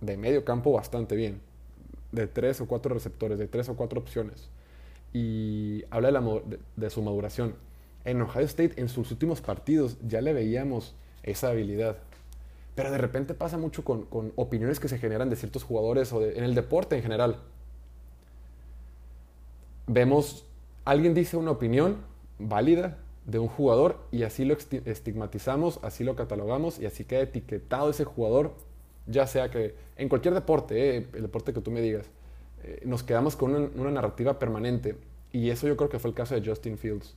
de 0.02 0.18
medio 0.18 0.46
campo 0.46 0.72
bastante 0.72 1.16
bien. 1.16 1.42
De 2.12 2.28
tres 2.28 2.62
o 2.62 2.68
cuatro 2.68 2.94
receptores, 2.94 3.38
de 3.38 3.48
tres 3.48 3.68
o 3.70 3.76
cuatro 3.76 4.00
opciones 4.00 4.50
y 5.14 5.84
habla 5.92 6.12
de, 6.76 6.90
su 6.90 7.02
maduración. 7.02 7.56
En 8.04 8.22
Ohio 8.22 8.46
State, 8.46 8.74
en 8.78 8.90
sus 8.90 9.12
últimos 9.12 9.42
partidos, 9.42 9.98
ya 10.06 10.20
le 10.22 10.34
veíamos 10.34 10.96
esa 11.22 11.50
habilidad. 11.50 11.98
Pero 12.76 12.92
de 12.92 12.98
repente 12.98 13.36
pasa 13.36 13.58
mucho 13.58 13.84
con, 13.84 14.08
opiniones 14.36 14.80
que 14.80 14.88
se 14.88 14.98
generan 14.98 15.30
de 15.30 15.36
ciertos 15.36 15.64
jugadores 15.64 16.12
o 16.12 16.22
en 16.22 16.44
el 16.44 16.56
deporte 16.56 16.96
en 16.96 17.04
general. 17.04 17.38
Vemos, 19.86 20.46
alguien 20.84 21.14
dice 21.14 21.38
una 21.38 21.52
opinión 21.52 21.98
válida 22.40 22.98
de 23.26 23.40
un 23.40 23.48
jugador 23.48 24.00
y 24.12 24.24
así 24.24 24.44
lo 24.44 24.58
estigmatizamos, 24.86 25.80
así 25.84 26.04
lo 26.04 26.16
catalogamos 26.16 26.80
y 26.80 26.86
así 26.86 27.06
queda 27.06 27.22
etiquetado 27.22 27.90
ese 27.90 28.04
jugador, 28.04 28.54
ya 29.06 29.28
sea 29.28 29.50
que 29.50 29.76
en 29.96 30.10
cualquier 30.10 30.34
deporte, 30.34 30.98
eh, 30.98 31.08
el 31.14 31.22
deporte 31.22 31.54
que 31.54 31.62
tú 31.62 31.72
me 31.72 31.82
digas, 31.82 32.10
eh, 32.64 32.82
nos 32.86 33.04
quedamos 33.04 33.36
con 33.36 33.54
una, 33.54 33.92
narrativa 33.92 34.40
permanente. 34.40 34.96
Y 35.32 35.50
eso 35.50 35.68
yo 35.68 35.76
creo 35.76 35.90
que 35.90 36.00
fue 36.00 36.10
el 36.10 36.16
caso 36.16 36.36
de 36.36 36.48
Justin 36.48 36.78
Fields. 36.78 37.16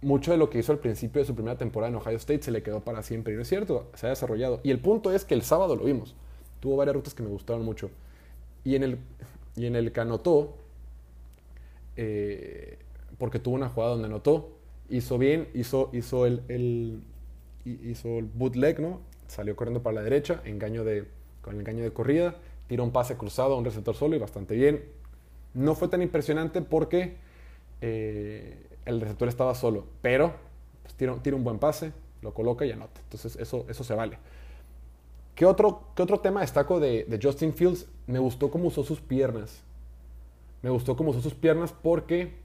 Mucho 0.00 0.32
de 0.32 0.36
lo 0.36 0.50
que 0.50 0.58
hizo 0.58 0.72
al 0.72 0.78
principio 0.78 1.20
de 1.20 1.26
su 1.26 1.34
primera 1.34 1.56
temporada 1.56 1.90
en 1.90 1.96
Ohio 1.96 2.16
State 2.16 2.42
se 2.42 2.50
le 2.50 2.62
quedó 2.62 2.80
para 2.80 3.02
siempre. 3.02 3.32
Y 3.32 3.36
no 3.36 3.42
es 3.42 3.48
cierto, 3.48 3.86
se 3.94 4.06
ha 4.06 4.10
desarrollado. 4.10 4.60
Y 4.62 4.70
el 4.70 4.80
punto 4.80 5.12
es 5.12 5.24
que 5.24 5.34
el 5.34 5.42
sábado 5.42 5.76
lo 5.76 5.84
vimos. 5.84 6.14
Tuvo 6.60 6.76
varias 6.76 6.94
rutas 6.96 7.14
que 7.14 7.22
me 7.22 7.28
gustaron 7.28 7.64
mucho. 7.64 7.90
Y 8.64 8.76
en 8.76 8.82
el, 8.82 8.98
y 9.56 9.66
en 9.66 9.76
el 9.76 9.92
que 9.92 10.00
anotó, 10.00 10.54
eh, 11.96 12.78
porque 13.18 13.38
tuvo 13.38 13.54
una 13.54 13.68
jugada 13.68 13.92
donde 13.92 14.06
anotó, 14.06 14.50
hizo 14.88 15.18
bien, 15.18 15.48
hizo, 15.54 15.90
hizo 15.92 16.26
el, 16.26 16.42
el, 16.48 17.02
hizo 17.64 18.18
el 18.18 18.26
bootleg, 18.26 18.80
¿no? 18.80 19.00
Salió 19.26 19.56
corriendo 19.56 19.82
para 19.82 19.94
la 19.94 20.02
derecha, 20.02 20.42
engaño 20.44 20.84
de, 20.84 21.06
con 21.40 21.54
el 21.54 21.60
engaño 21.60 21.82
de 21.82 21.92
corrida 21.92 22.36
Tiró 22.72 22.84
un 22.84 22.90
pase 22.90 23.18
cruzado 23.18 23.52
a 23.52 23.58
un 23.58 23.66
receptor 23.66 23.94
solo 23.94 24.16
y 24.16 24.18
bastante 24.18 24.54
bien. 24.54 24.82
No 25.52 25.74
fue 25.74 25.88
tan 25.88 26.00
impresionante 26.00 26.62
porque 26.62 27.18
eh, 27.82 28.66
el 28.86 28.98
receptor 28.98 29.28
estaba 29.28 29.54
solo, 29.54 29.84
pero 30.00 30.32
pues, 30.82 30.94
tira, 30.94 31.12
un 31.36 31.44
buen 31.44 31.58
pase, 31.58 31.92
lo 32.22 32.32
coloca 32.32 32.64
y 32.64 32.72
anota. 32.72 32.98
Entonces 33.02 33.36
eso, 33.36 33.66
eso 33.68 33.84
se 33.84 33.92
vale. 33.92 34.16
¿Qué 35.34 35.44
otro, 35.44 35.82
qué 35.94 36.02
otro 36.02 36.20
tema 36.20 36.40
destaco 36.40 36.80
de, 36.80 37.04
de 37.04 37.20
Justin 37.22 37.52
Fields? 37.52 37.88
Me 38.06 38.18
gustó 38.18 38.50
cómo 38.50 38.68
usó 38.68 38.82
sus 38.82 39.02
piernas. 39.02 39.62
Me 40.62 40.70
gustó 40.70 40.96
cómo 40.96 41.10
usó 41.10 41.20
sus 41.20 41.34
piernas 41.34 41.74
porque 41.74 42.36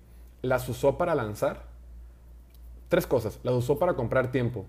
las 0.42 0.68
usó 0.68 0.98
para 0.98 1.16
lanzar. 1.16 1.68
Tres 2.90 3.08
cosas. 3.08 3.40
Las 3.44 3.54
usó 3.56 3.80
para 3.80 3.94
comprar 3.94 4.30
tiempo. 4.30 4.66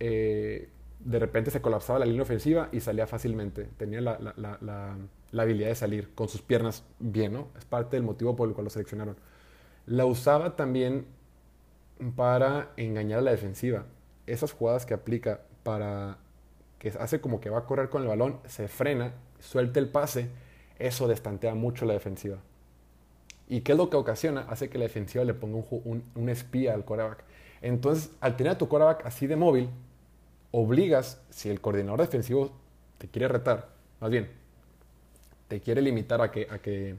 Eh, 0.00 0.68
de 1.00 1.18
repente 1.18 1.50
se 1.50 1.60
colapsaba 1.60 2.00
la 2.00 2.06
línea 2.06 2.22
ofensiva 2.22 2.68
y 2.72 2.80
salía 2.80 3.06
fácilmente. 3.06 3.68
Tenía 3.76 4.00
la, 4.00 4.18
la, 4.18 4.34
la, 4.60 4.96
la, 5.30 5.42
habilidad 5.42 5.68
de 5.68 5.74
salir 5.74 6.14
con 6.14 6.28
sus 6.28 6.42
piernas 6.42 6.84
bien, 6.98 7.32
¿no? 7.32 7.48
Es 7.56 7.64
parte 7.64 7.96
del 7.96 8.02
motivo 8.02 8.34
por 8.36 8.48
el 8.48 8.54
cual 8.54 8.64
lo 8.64 8.70
seleccionaron. 8.70 9.16
La 9.86 10.04
usaba 10.04 10.56
también 10.56 11.06
para 12.16 12.72
engañar 12.76 13.20
a 13.20 13.22
la 13.22 13.30
defensiva. 13.30 13.86
Esas 14.26 14.52
jugadas 14.52 14.86
que 14.86 14.94
aplica 14.94 15.42
para 15.62 16.18
que 16.78 16.90
hace 17.00 17.20
como 17.20 17.40
que 17.40 17.50
va 17.50 17.58
a 17.58 17.64
correr 17.64 17.88
con 17.88 18.02
el 18.02 18.08
balón, 18.08 18.38
se 18.46 18.68
frena, 18.68 19.14
suelta 19.40 19.80
el 19.80 19.88
pase, 19.88 20.28
eso 20.78 21.08
destantea 21.08 21.54
mucho 21.54 21.84
la 21.86 21.94
defensiva. 21.94 22.38
¿Y 23.48 23.62
qué 23.62 23.72
es 23.72 23.78
lo 23.78 23.90
que 23.90 23.96
ocasiona? 23.96 24.42
Hace 24.48 24.68
que 24.68 24.78
la 24.78 24.84
defensiva 24.84 25.24
le 25.24 25.34
ponga 25.34 25.64
un, 25.70 26.04
un, 26.14 26.28
espía 26.28 26.74
al 26.74 26.84
quarterback. 26.84 27.24
Entonces, 27.62 28.10
al 28.20 28.36
tener 28.36 28.52
a 28.52 28.58
tu 28.58 28.68
quarterback 28.68 29.06
así 29.06 29.26
de 29.26 29.36
móvil, 29.36 29.70
obligas, 30.50 31.20
si 31.30 31.50
el 31.50 31.60
coordinador 31.60 32.00
defensivo 32.00 32.52
te 32.98 33.08
quiere 33.08 33.28
retar, 33.28 33.68
más 34.00 34.10
bien, 34.10 34.28
te 35.48 35.60
quiere 35.60 35.82
limitar 35.82 36.20
a 36.20 36.30
que, 36.30 36.46
a 36.50 36.58
que, 36.58 36.96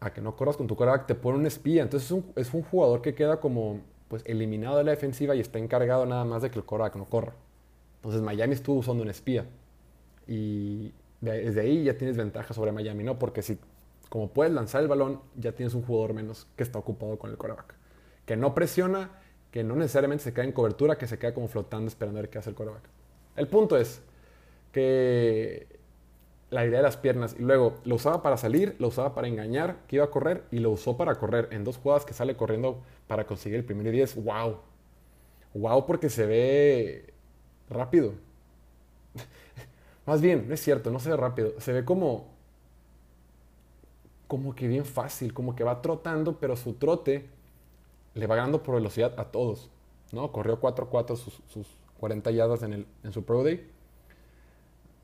a 0.00 0.12
que 0.12 0.20
no 0.20 0.34
corras 0.34 0.56
con 0.56 0.66
tu 0.66 0.76
quarterback, 0.76 1.06
te 1.06 1.14
pone 1.14 1.38
un 1.38 1.46
espía. 1.46 1.82
Entonces 1.82 2.10
es 2.10 2.12
un, 2.12 2.32
es 2.36 2.52
un 2.54 2.62
jugador 2.62 3.02
que 3.02 3.14
queda 3.14 3.38
como 3.38 3.80
pues, 4.08 4.22
eliminado 4.26 4.78
de 4.78 4.84
la 4.84 4.90
defensiva 4.90 5.34
y 5.34 5.40
está 5.40 5.58
encargado 5.58 6.06
nada 6.06 6.24
más 6.24 6.42
de 6.42 6.50
que 6.50 6.58
el 6.58 6.64
quarterback 6.64 6.96
no 6.96 7.04
corra. 7.04 7.34
Entonces 7.96 8.22
Miami 8.22 8.54
estuvo 8.54 8.78
usando 8.78 9.02
un 9.02 9.10
espía. 9.10 9.46
Y 10.26 10.92
desde 11.20 11.60
ahí 11.60 11.84
ya 11.84 11.96
tienes 11.96 12.16
ventaja 12.16 12.52
sobre 12.52 12.72
Miami, 12.72 13.04
¿no? 13.04 13.18
Porque 13.18 13.42
si, 13.42 13.58
como 14.08 14.28
puedes 14.28 14.52
lanzar 14.52 14.82
el 14.82 14.88
balón, 14.88 15.20
ya 15.36 15.52
tienes 15.52 15.74
un 15.74 15.82
jugador 15.82 16.14
menos 16.14 16.48
que 16.56 16.62
está 16.62 16.78
ocupado 16.78 17.18
con 17.18 17.30
el 17.30 17.36
quarterback. 17.36 17.74
Que 18.26 18.36
no 18.36 18.54
presiona, 18.54 19.10
que 19.52 19.62
no 19.62 19.76
necesariamente 19.76 20.24
se 20.24 20.32
queda 20.32 20.44
en 20.44 20.52
cobertura, 20.52 20.96
que 20.96 21.06
se 21.06 21.18
queda 21.18 21.34
como 21.34 21.46
flotando 21.46 21.86
esperando 21.86 22.18
a 22.18 22.22
ver 22.22 22.30
qué 22.30 22.38
hace 22.38 22.50
el 22.50 22.56
quarterback. 22.56 22.82
El 23.36 23.46
punto 23.46 23.76
es 23.76 24.00
que 24.72 25.66
la 26.48 26.64
idea 26.64 26.78
de 26.78 26.82
las 26.82 26.96
piernas, 26.96 27.36
y 27.38 27.42
luego 27.42 27.78
lo 27.84 27.96
usaba 27.96 28.22
para 28.22 28.38
salir, 28.38 28.74
lo 28.78 28.88
usaba 28.88 29.14
para 29.14 29.28
engañar, 29.28 29.76
que 29.86 29.96
iba 29.96 30.06
a 30.06 30.10
correr, 30.10 30.44
y 30.50 30.58
lo 30.58 30.70
usó 30.70 30.96
para 30.96 31.14
correr 31.16 31.48
en 31.52 31.64
dos 31.64 31.76
jugadas 31.76 32.06
que 32.06 32.14
sale 32.14 32.34
corriendo 32.34 32.82
para 33.06 33.26
conseguir 33.26 33.58
el 33.58 33.64
primer 33.64 33.90
10. 33.90 34.24
¡Wow! 34.24 34.56
¡Wow! 35.54 35.86
Porque 35.86 36.08
se 36.08 36.24
ve 36.26 37.12
rápido. 37.68 38.14
Más 40.06 40.22
bien, 40.22 40.48
no 40.48 40.54
es 40.54 40.60
cierto, 40.60 40.90
no 40.90 40.98
se 40.98 41.10
ve 41.10 41.16
rápido. 41.16 41.52
Se 41.58 41.72
ve 41.72 41.84
como. 41.84 42.26
como 44.28 44.54
que 44.54 44.66
bien 44.66 44.86
fácil, 44.86 45.34
como 45.34 45.54
que 45.54 45.62
va 45.62 45.82
trotando, 45.82 46.38
pero 46.38 46.56
su 46.56 46.74
trote 46.74 47.28
le 48.14 48.26
va 48.26 48.36
ganando 48.36 48.62
por 48.62 48.74
velocidad 48.74 49.14
a 49.18 49.24
todos. 49.24 49.70
¿no? 50.12 50.30
Corrió 50.32 50.60
4-4 50.60 51.16
sus, 51.16 51.42
sus, 51.48 51.66
40 51.98 52.30
yardas 52.32 52.62
en, 52.62 52.72
el, 52.72 52.86
en 53.04 53.12
su 53.12 53.24
Pro 53.24 53.44
Day. 53.44 53.68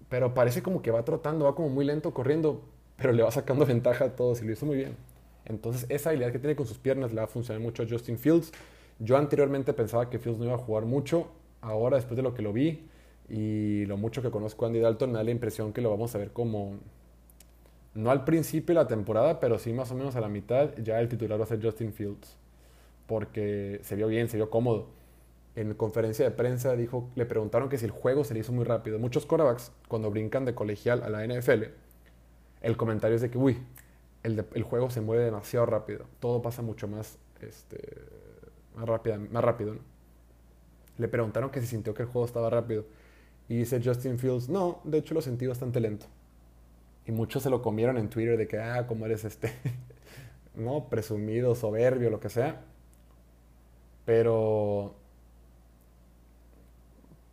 Pero 0.08 0.34
parece 0.34 0.62
como 0.62 0.82
que 0.82 0.90
va 0.90 1.04
trotando, 1.04 1.44
va 1.44 1.54
como 1.54 1.68
muy 1.68 1.84
lento 1.84 2.12
corriendo, 2.12 2.62
pero 2.96 3.12
le 3.12 3.22
va 3.22 3.30
sacando 3.30 3.66
ventaja 3.66 4.06
a 4.06 4.16
todos 4.16 4.42
y 4.42 4.46
lo 4.46 4.52
hizo 4.52 4.66
muy 4.66 4.76
bien. 4.76 4.96
Entonces, 5.44 5.86
esa 5.88 6.10
habilidad 6.10 6.32
que 6.32 6.38
tiene 6.38 6.56
con 6.56 6.66
sus 6.66 6.78
piernas 6.78 7.12
le 7.12 7.18
va 7.18 7.24
a 7.24 7.28
funcionar 7.28 7.62
mucho 7.62 7.82
a 7.82 7.86
Justin 7.88 8.18
Fields. 8.18 8.52
Yo 8.98 9.16
anteriormente 9.16 9.72
pensaba 9.72 10.10
que 10.10 10.18
Fields 10.18 10.38
no 10.38 10.46
iba 10.46 10.54
a 10.54 10.58
jugar 10.58 10.84
mucho 10.84 11.28
ahora 11.60 11.96
después 11.96 12.16
de 12.16 12.22
lo 12.22 12.34
que 12.34 12.42
lo 12.42 12.52
vi 12.52 12.88
y 13.28 13.84
lo 13.86 13.96
mucho 13.96 14.22
que 14.22 14.30
conozco 14.30 14.64
a 14.64 14.68
Andy 14.68 14.80
Dalton, 14.80 15.12
me 15.12 15.18
da 15.18 15.24
la 15.24 15.30
impresión 15.30 15.72
que 15.72 15.80
lo 15.80 15.90
vamos 15.90 16.14
a 16.14 16.18
ver 16.18 16.32
como, 16.32 16.78
no 17.94 18.10
al 18.10 18.24
principio 18.24 18.74
de 18.74 18.82
la 18.82 18.88
temporada, 18.88 19.38
pero 19.38 19.58
sí 19.58 19.72
más 19.72 19.90
o 19.92 19.94
menos 19.94 20.16
a 20.16 20.20
la 20.20 20.28
mitad, 20.28 20.76
ya 20.78 20.98
el 21.00 21.08
titular 21.08 21.38
va 21.38 21.44
a 21.44 21.46
ser 21.46 21.62
Justin 21.62 21.92
Fields, 21.92 22.36
porque 23.08 23.80
se 23.82 23.96
vio 23.96 24.06
bien, 24.06 24.28
se 24.28 24.36
vio 24.36 24.50
cómodo. 24.50 24.90
En 25.56 25.74
conferencia 25.74 26.24
de 26.24 26.30
prensa 26.30 26.76
dijo, 26.76 27.10
le 27.16 27.26
preguntaron 27.26 27.68
que 27.68 27.78
si 27.78 27.86
el 27.86 27.90
juego 27.90 28.22
se 28.22 28.34
le 28.34 28.40
hizo 28.40 28.52
muy 28.52 28.64
rápido. 28.64 29.00
Muchos 29.00 29.26
quarterbacks, 29.26 29.72
cuando 29.88 30.10
brincan 30.10 30.44
de 30.44 30.54
colegial 30.54 31.02
a 31.02 31.08
la 31.08 31.26
NFL, 31.26 31.64
el 32.60 32.76
comentario 32.76 33.16
es 33.16 33.22
de 33.22 33.30
que, 33.30 33.38
uy, 33.38 33.58
el, 34.22 34.44
el 34.54 34.62
juego 34.62 34.90
se 34.90 35.00
mueve 35.00 35.24
demasiado 35.24 35.66
rápido, 35.66 36.04
todo 36.20 36.42
pasa 36.42 36.62
mucho 36.62 36.86
más, 36.86 37.18
este, 37.40 37.80
más, 38.76 38.86
rápido, 38.86 39.18
más 39.18 39.42
rápido. 39.42 39.74
¿no? 39.74 39.80
Le 40.98 41.08
preguntaron 41.08 41.50
que 41.50 41.60
si 41.60 41.66
sintió 41.66 41.94
que 41.94 42.02
el 42.02 42.08
juego 42.08 42.26
estaba 42.26 42.50
rápido. 42.50 42.84
Y 43.48 43.56
dice 43.56 43.80
Justin 43.82 44.18
Fields, 44.18 44.50
no, 44.50 44.80
de 44.84 44.98
hecho 44.98 45.14
lo 45.14 45.22
sentí 45.22 45.46
bastante 45.46 45.80
lento. 45.80 46.06
Y 47.06 47.12
muchos 47.12 47.42
se 47.42 47.48
lo 47.48 47.62
comieron 47.62 47.96
en 47.96 48.10
Twitter 48.10 48.36
de 48.36 48.46
que, 48.46 48.58
ah, 48.58 48.86
¿cómo 48.86 49.06
eres 49.06 49.24
este? 49.24 49.50
no, 50.54 50.90
presumido, 50.90 51.54
soberbio, 51.54 52.10
lo 52.10 52.20
que 52.20 52.28
sea. 52.28 52.60
Pero... 54.08 54.94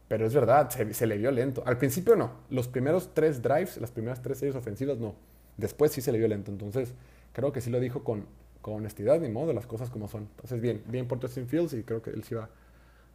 Pero 0.09 0.27
es 0.27 0.33
verdad, 0.33 0.69
se, 0.69 1.07
le 1.07 1.17
vio 1.17 1.31
lento. 1.31 1.63
Al 1.65 1.77
principio 1.77 2.17
no. 2.17 2.31
Los 2.49 2.67
primeros 2.67 3.11
tres 3.13 3.41
drives, 3.41 3.77
las 3.77 3.91
primeras 3.91 4.21
tres 4.21 4.39
series 4.39 4.57
ofensivas, 4.57 4.97
no. 4.97 5.15
Después 5.55 5.93
sí 5.93 6.01
se 6.01 6.11
le 6.11 6.17
vio 6.17 6.27
lento. 6.27 6.51
Entonces, 6.51 6.93
creo 7.31 7.53
que 7.53 7.61
sí 7.61 7.69
lo 7.69 7.79
dijo 7.79 8.03
con, 8.03 8.25
honestidad, 8.61 9.21
ni 9.21 9.29
modo, 9.29 9.53
las 9.53 9.65
cosas 9.65 9.89
como 9.89 10.09
son. 10.09 10.23
Entonces, 10.23 10.59
bien, 10.59 10.83
bien 10.87 11.07
por 11.07 11.21
Justin 11.21 11.47
Fields 11.47 11.71
y 11.71 11.83
creo 11.83 12.01
que 12.01 12.09
él 12.09 12.25
sí 12.25 12.35
va 12.35 12.49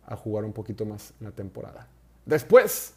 a 0.06 0.16
jugar 0.16 0.46
un 0.46 0.54
poquito 0.54 0.86
más 0.86 1.12
en 1.20 1.26
la 1.26 1.32
temporada. 1.32 1.86
Después, 2.24 2.94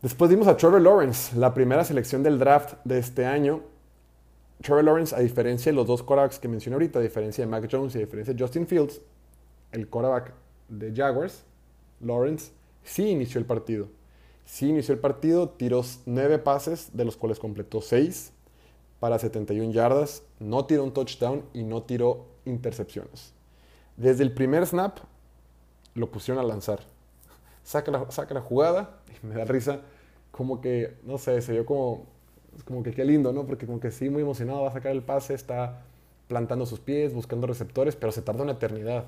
después 0.00 0.30
dimos 0.30 0.48
a 0.48 0.56
Trevor 0.56 0.80
Lawrence, 0.80 1.36
la 1.36 1.52
primera 1.52 1.84
selección 1.84 2.22
del 2.22 2.38
draft 2.38 2.78
de 2.84 2.98
este 2.98 3.26
año. 3.26 3.60
Trevor 4.62 4.84
Lawrence, 4.84 5.14
a 5.14 5.18
diferencia 5.18 5.70
de 5.70 5.76
los 5.76 5.86
dos 5.86 6.02
quarterbacks 6.02 6.38
que 6.38 6.48
mencioné 6.48 6.76
ahorita, 6.76 7.00
a 7.00 7.02
diferencia 7.02 7.44
de 7.44 7.50
Mac 7.50 7.68
Jones 7.70 7.94
y 7.96 7.98
a 7.98 8.00
diferencia 8.00 8.32
de 8.32 8.42
Justin 8.42 8.66
Fields, 8.66 9.02
el 9.72 9.88
quarterback 9.88 10.34
de 10.68 10.94
Jaguars, 10.94 11.44
Lawrence, 12.00 12.52
sí 12.82 13.08
inició 13.10 13.38
el 13.38 13.46
partido. 13.46 13.88
Sí 14.44 14.68
inició 14.68 14.94
el 14.94 15.00
partido, 15.00 15.50
tiró 15.50 15.82
nueve 16.06 16.38
pases, 16.38 16.90
de 16.92 17.04
los 17.04 17.16
cuales 17.16 17.38
completó 17.38 17.80
seis 17.82 18.32
para 19.00 19.18
71 19.18 19.72
yardas, 19.72 20.22
no 20.40 20.64
tiró 20.64 20.84
un 20.84 20.92
touchdown 20.92 21.44
y 21.52 21.62
no 21.62 21.82
tiró 21.82 22.26
intercepciones. 22.44 23.32
Desde 23.96 24.24
el 24.24 24.32
primer 24.32 24.66
snap 24.66 24.98
lo 25.94 26.10
pusieron 26.10 26.42
a 26.42 26.46
lanzar 26.46 26.80
saca 27.68 27.90
la, 27.90 28.10
saca 28.10 28.32
la 28.32 28.40
jugada 28.40 28.98
y 29.22 29.26
me 29.26 29.34
da 29.34 29.44
risa, 29.44 29.82
como 30.30 30.62
que, 30.62 30.96
no 31.04 31.18
sé, 31.18 31.42
se 31.42 31.52
vio 31.52 31.66
como, 31.66 32.06
como 32.64 32.82
que 32.82 32.92
qué 32.92 33.04
lindo, 33.04 33.30
¿no? 33.30 33.44
Porque 33.44 33.66
como 33.66 33.78
que 33.78 33.90
sí, 33.90 34.08
muy 34.08 34.22
emocionado, 34.22 34.62
va 34.62 34.70
a 34.70 34.72
sacar 34.72 34.92
el 34.92 35.02
pase, 35.02 35.34
está 35.34 35.82
plantando 36.28 36.64
sus 36.64 36.80
pies, 36.80 37.12
buscando 37.12 37.46
receptores, 37.46 37.94
pero 37.94 38.10
se 38.10 38.22
tarda 38.22 38.42
una 38.42 38.52
eternidad. 38.52 39.04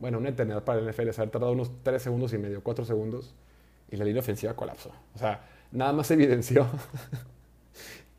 Bueno, 0.00 0.18
una 0.18 0.28
eternidad 0.28 0.64
para 0.64 0.80
el 0.80 0.88
NFL, 0.88 1.10
se 1.10 1.22
ha 1.22 1.26
tardado 1.30 1.52
unos 1.52 1.70
3 1.82 2.00
segundos 2.00 2.32
y 2.32 2.38
medio, 2.38 2.62
4 2.62 2.84
segundos, 2.84 3.34
y 3.90 3.96
la 3.96 4.04
línea 4.04 4.20
ofensiva 4.20 4.54
colapsó. 4.54 4.90
O 5.14 5.18
sea, 5.18 5.44
nada 5.72 5.92
más 5.92 6.10
evidenció 6.12 6.66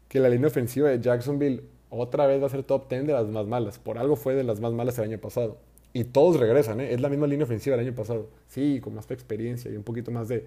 que 0.08 0.20
la 0.20 0.30
línea 0.30 0.48
ofensiva 0.48 0.90
de 0.90 1.00
Jacksonville 1.00 1.64
otra 1.90 2.28
vez 2.28 2.42
va 2.42 2.48
a 2.48 2.50
ser 2.50 2.64
top 2.64 2.90
10 2.90 3.08
de 3.08 3.14
las 3.14 3.28
más 3.28 3.46
malas. 3.46 3.80
Por 3.80 3.98
algo 3.98 4.16
fue 4.16 4.36
de 4.36 4.44
las 4.44 4.60
más 4.60 4.74
malas 4.74 4.98
el 5.00 5.06
año 5.06 5.18
pasado. 5.20 5.58
Y 5.92 6.04
todos 6.04 6.40
regresan, 6.40 6.82
¿eh? 6.82 6.94
Es 6.94 7.02
la 7.02 7.10
misma 7.10 7.26
línea 7.26 7.46
ofensiva 7.46 7.76
del 7.76 7.88
año 7.88 7.96
pasado. 7.96 8.30
Sí, 8.48 8.80
con 8.80 8.94
más 8.94 9.10
experiencia 9.10 9.72
y 9.72 9.76
un 9.76 9.84
poquito 9.84 10.12
más 10.12 10.28
de, 10.28 10.46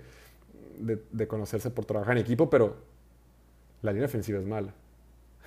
de, 0.79 1.27
conocerse 1.27 1.71
por 1.71 1.85
trabajar 1.85 2.17
en 2.17 2.23
equipo, 2.23 2.49
pero 2.49 2.77
la 3.83 3.93
línea 3.93 4.07
ofensiva 4.07 4.39
es 4.39 4.47
mala. 4.47 4.73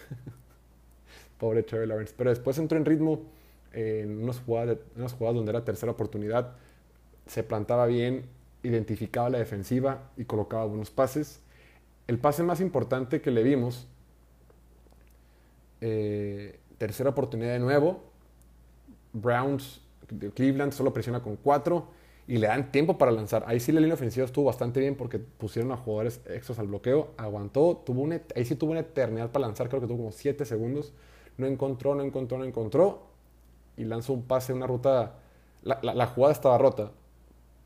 Pobre 1.40 1.64
Trevor 1.64 1.88
Lawrence. 1.88 2.14
Pero 2.18 2.30
después 2.30 2.58
entró 2.58 2.78
en 2.78 2.86
ritmo 2.86 3.22
en 3.76 4.24
unas 4.24 4.40
jugadas, 4.40 4.78
unas 4.96 5.14
jugadas 5.14 5.36
donde 5.36 5.52
era 5.52 5.66
tercera 5.66 5.92
oportunidad. 5.92 6.56
Se 7.28 7.44
plantaba 7.44 7.86
bien, 7.86 8.26
identificaba 8.64 9.30
la 9.30 9.38
defensiva 9.38 10.12
y 10.18 10.26
colocaba 10.26 10.66
buenos 10.66 10.90
pases. 10.90 11.42
El 12.08 12.18
pase 12.20 12.44
más 12.44 12.62
importante 12.62 13.22
que 13.22 13.32
le 13.32 13.44
vimos, 13.44 13.88
eh, 15.82 16.60
tercera 16.78 17.10
oportunidad 17.10 17.54
de 17.54 17.60
nuevo. 17.60 18.04
Browns 19.12 19.82
Cleveland 20.34 20.72
solo 20.72 20.94
presiona 20.94 21.22
con 21.22 21.36
cuatro 21.36 21.88
y 22.28 22.38
le 22.38 22.48
dan 22.48 22.72
tiempo 22.72 22.98
para 22.98 23.12
lanzar. 23.12 23.44
Ahí 23.48 23.60
sí 23.60 23.72
la 23.72 23.82
línea 23.82 23.96
ofensiva 23.96 24.26
estuvo 24.26 24.46
bastante 24.46 24.80
bien 24.80 24.96
porque 24.96 25.20
pusieron 25.20 25.72
a 25.72 25.78
jugadores 25.78 26.22
extras 26.28 26.60
al 26.60 26.68
bloqueo, 26.68 27.10
aguantó, 27.18 27.82
tuvo 27.86 28.08
ahí 28.36 28.46
sí 28.46 28.56
tuvo 28.56 28.72
una 28.72 28.82
eternidad 28.82 29.32
para 29.32 29.48
lanzar, 29.48 29.68
creo 29.68 29.82
que 29.82 29.88
tuvo 29.88 29.98
como 29.98 30.12
7 30.12 30.46
segundos. 30.46 30.94
No 31.38 31.48
encontró, 31.48 31.96
no 31.96 32.04
encontró, 32.04 32.38
no 32.38 32.46
encontró 32.46 33.15
y 33.78 33.84
lanzó 33.86 34.14
un 34.14 34.24
pase, 34.24 34.54
una 34.54 34.68
ruta. 34.68 35.16
La, 35.64 36.06
jugada 36.08 36.34
estaba 36.34 36.58
rota, 36.58 36.92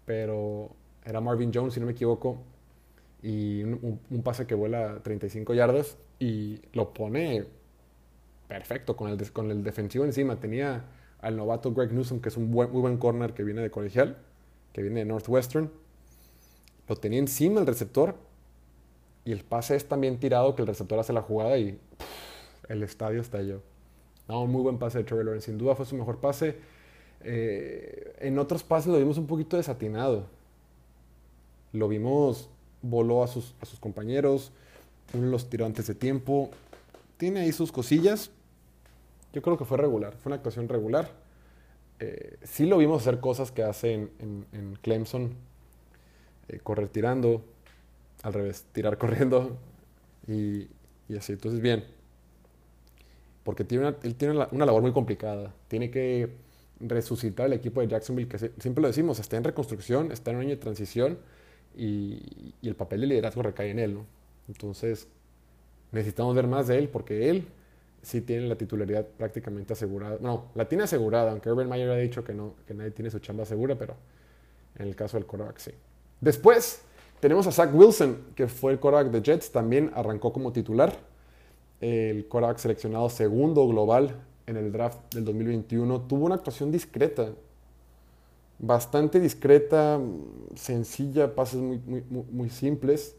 pero 0.06 0.70
era 1.04 1.20
Marvin 1.20 1.52
Jones, 1.54 1.74
si 1.74 1.80
no 1.80 1.86
me 1.86 1.92
equivoco, 1.92 2.38
y 3.22 3.64
un, 3.64 4.22
pase 4.24 4.48
que 4.48 4.56
vuela 4.56 5.02
35 5.04 5.54
yardas 5.54 5.98
y 6.18 6.62
lo 6.72 6.94
pone 6.94 7.46
perfecto 8.48 8.96
con 8.96 9.10
el, 9.10 9.32
con 9.32 9.52
el 9.52 9.64
defensivo 9.64 10.06
encima. 10.06 10.40
Tenía 10.40 10.86
al 11.22 11.36
novato 11.36 11.74
Greg 11.74 11.92
Newsom, 11.92 12.22
que 12.22 12.30
es 12.30 12.38
un 12.38 12.50
muy 12.50 12.68
buen 12.68 12.98
corner 12.98 13.34
que 13.34 13.44
viene 13.44 13.62
de 13.62 13.70
colegial, 13.70 14.18
que 14.72 14.82
viene 14.82 15.02
de 15.02 15.06
Northwestern. 15.06 15.70
Lo 16.88 16.96
tenía 16.96 17.20
encima 17.20 17.60
el 17.60 17.68
receptor 17.68 18.16
y 19.26 19.32
el 19.32 19.44
pase 19.44 19.76
es 19.76 19.88
también 19.88 20.20
tirado 20.20 20.56
que 20.56 20.62
el 20.62 20.68
receptor 20.68 21.00
hace 21.00 21.14
la 21.14 21.22
jugada 21.22 21.58
y 21.58 21.80
el 22.70 22.84
estadio 22.84 23.22
estalló. 23.22 23.62
No, 24.30 24.44
un 24.44 24.52
muy 24.52 24.62
buen 24.62 24.78
pase 24.78 25.00
de 25.00 25.04
Trevor 25.04 25.26
Lawrence. 25.26 25.48
Sin 25.48 25.58
duda 25.58 25.76
fue 25.76 25.86
su 25.86 25.96
mejor 25.96 26.20
pase. 26.20 26.56
Eh, 27.22 28.16
en 28.20 28.40
otros 28.40 28.64
pases 28.64 28.88
lo 28.88 28.98
vimos 28.98 29.18
un 29.18 29.28
poquito 29.28 29.58
desatinado. 29.58 30.28
Lo 31.74 31.90
vimos, 31.90 32.48
voló 32.82 33.24
a 33.24 33.28
sus, 33.28 33.56
a 33.60 33.66
sus 33.66 33.80
compañeros, 33.80 34.52
uno 35.14 35.28
los 35.28 35.50
tiró 35.50 35.66
antes 35.66 35.88
de 35.88 35.96
tiempo. 35.96 36.50
Tiene 37.18 37.42
ahí 37.42 37.52
sus 37.52 37.72
cosillas. 37.72 38.32
Yo 39.34 39.42
creo 39.42 39.58
que 39.58 39.66
fue 39.66 39.78
regular, 39.78 40.16
fue 40.18 40.30
una 40.30 40.38
actuación 40.38 40.70
regular. 40.70 41.12
Eh, 42.00 42.38
sí 42.44 42.66
lo 42.66 42.78
vimos 42.78 43.02
hacer 43.02 43.20
cosas 43.20 43.52
que 43.52 43.64
hace 43.64 43.94
en, 43.94 44.80
Clemson, 44.82 45.34
eh, 46.48 46.60
correr 46.60 46.88
tirando, 46.88 47.44
al 48.24 48.34
revés, 48.34 48.66
tirar 48.72 48.98
corriendo 49.00 49.58
y, 50.28 50.68
así. 51.18 51.34
Entonces, 51.34 51.62
bien, 51.62 51.84
porque 53.50 53.64
tiene 53.64 53.88
una, 53.88 53.98
él 54.04 54.14
tiene 54.14 54.46
una 54.52 54.64
labor 54.68 54.84
muy 54.84 54.92
complicada. 54.92 55.52
Tiene 55.68 55.90
que 55.90 56.30
resucitar 56.80 57.48
el 57.48 57.54
equipo 57.54 57.82
de 57.82 57.88
Jacksonville, 57.88 58.30
que 58.30 58.38
siempre 58.38 58.80
lo 58.80 58.88
decimos, 58.88 59.18
está 59.18 59.38
en 59.38 59.44
reconstrucción, 59.44 60.12
está 60.12 60.30
en 60.30 60.38
un 60.38 60.44
año 60.44 60.52
de 60.52 60.58
transición 60.58 61.18
y, 61.76 62.54
el 62.62 62.76
papel 62.76 63.02
de 63.02 63.08
liderazgo 63.08 63.42
recae 63.42 63.72
en 63.72 63.80
él. 63.80 63.96
¿no? 63.96 64.06
Entonces, 64.48 65.08
necesitamos 65.92 66.36
ver 66.36 66.46
más 66.46 66.68
de 66.68 66.78
él 66.78 66.90
porque 66.90 67.32
él 67.32 67.48
sí 68.04 68.22
tiene 68.22 68.48
la 68.48 68.56
titularidad 68.56 69.08
prácticamente 69.18 69.74
asegurada. 69.74 70.20
No, 70.22 70.52
la 70.54 70.70
tiene 70.70 70.84
asegurada, 70.84 71.32
aunque 71.32 71.50
Urban 71.50 71.70
Meyer 71.70 71.90
ha 71.90 71.96
dicho 71.96 72.24
que, 72.24 72.36
no, 72.36 72.54
que 72.68 72.76
nadie 72.76 72.92
tiene 72.92 73.10
su 73.10 73.18
chamba 73.18 73.46
segura, 73.46 73.74
pero 73.80 73.96
en 74.78 74.88
el 74.88 74.96
caso 74.96 75.18
del 75.18 75.26
quarterback 75.26 75.58
sí. 75.58 75.72
Después 76.22 76.84
tenemos 77.20 77.48
a 77.48 77.52
Zach 77.52 77.74
Wilson, 77.74 78.28
que 78.36 78.48
fue 78.48 78.74
el 78.74 78.80
quarterback 78.80 79.12
de 79.12 79.24
Jets, 79.24 79.52
también 79.52 79.90
arrancó 79.96 80.32
como 80.32 80.54
titular. 80.54 81.09
El 81.82 82.28
quarterback 82.28 82.58
seleccionado 82.58 83.10
segundo 83.10 83.68
global 83.68 84.16
en 84.46 84.58
el 84.58 84.72
draft 84.72 85.14
del 85.14 85.26
2021. 85.26 86.02
Tuvo 86.02 86.26
una 86.26 86.36
actuación 86.36 86.72
discreta, 86.72 87.30
bastante 88.58 89.20
discreta, 89.20 90.00
sencilla, 90.56 91.36
pases 91.36 91.60
muy, 91.60 91.80
muy, 92.32 92.50
simples. 92.50 93.16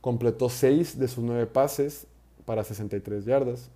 Completó 0.00 0.48
6 0.48 0.98
de 0.98 1.08
sus 1.08 1.24
9 1.24 1.46
pases 1.46 2.06
para 2.44 2.62
63 2.62 3.24
yardas, 3.24 3.70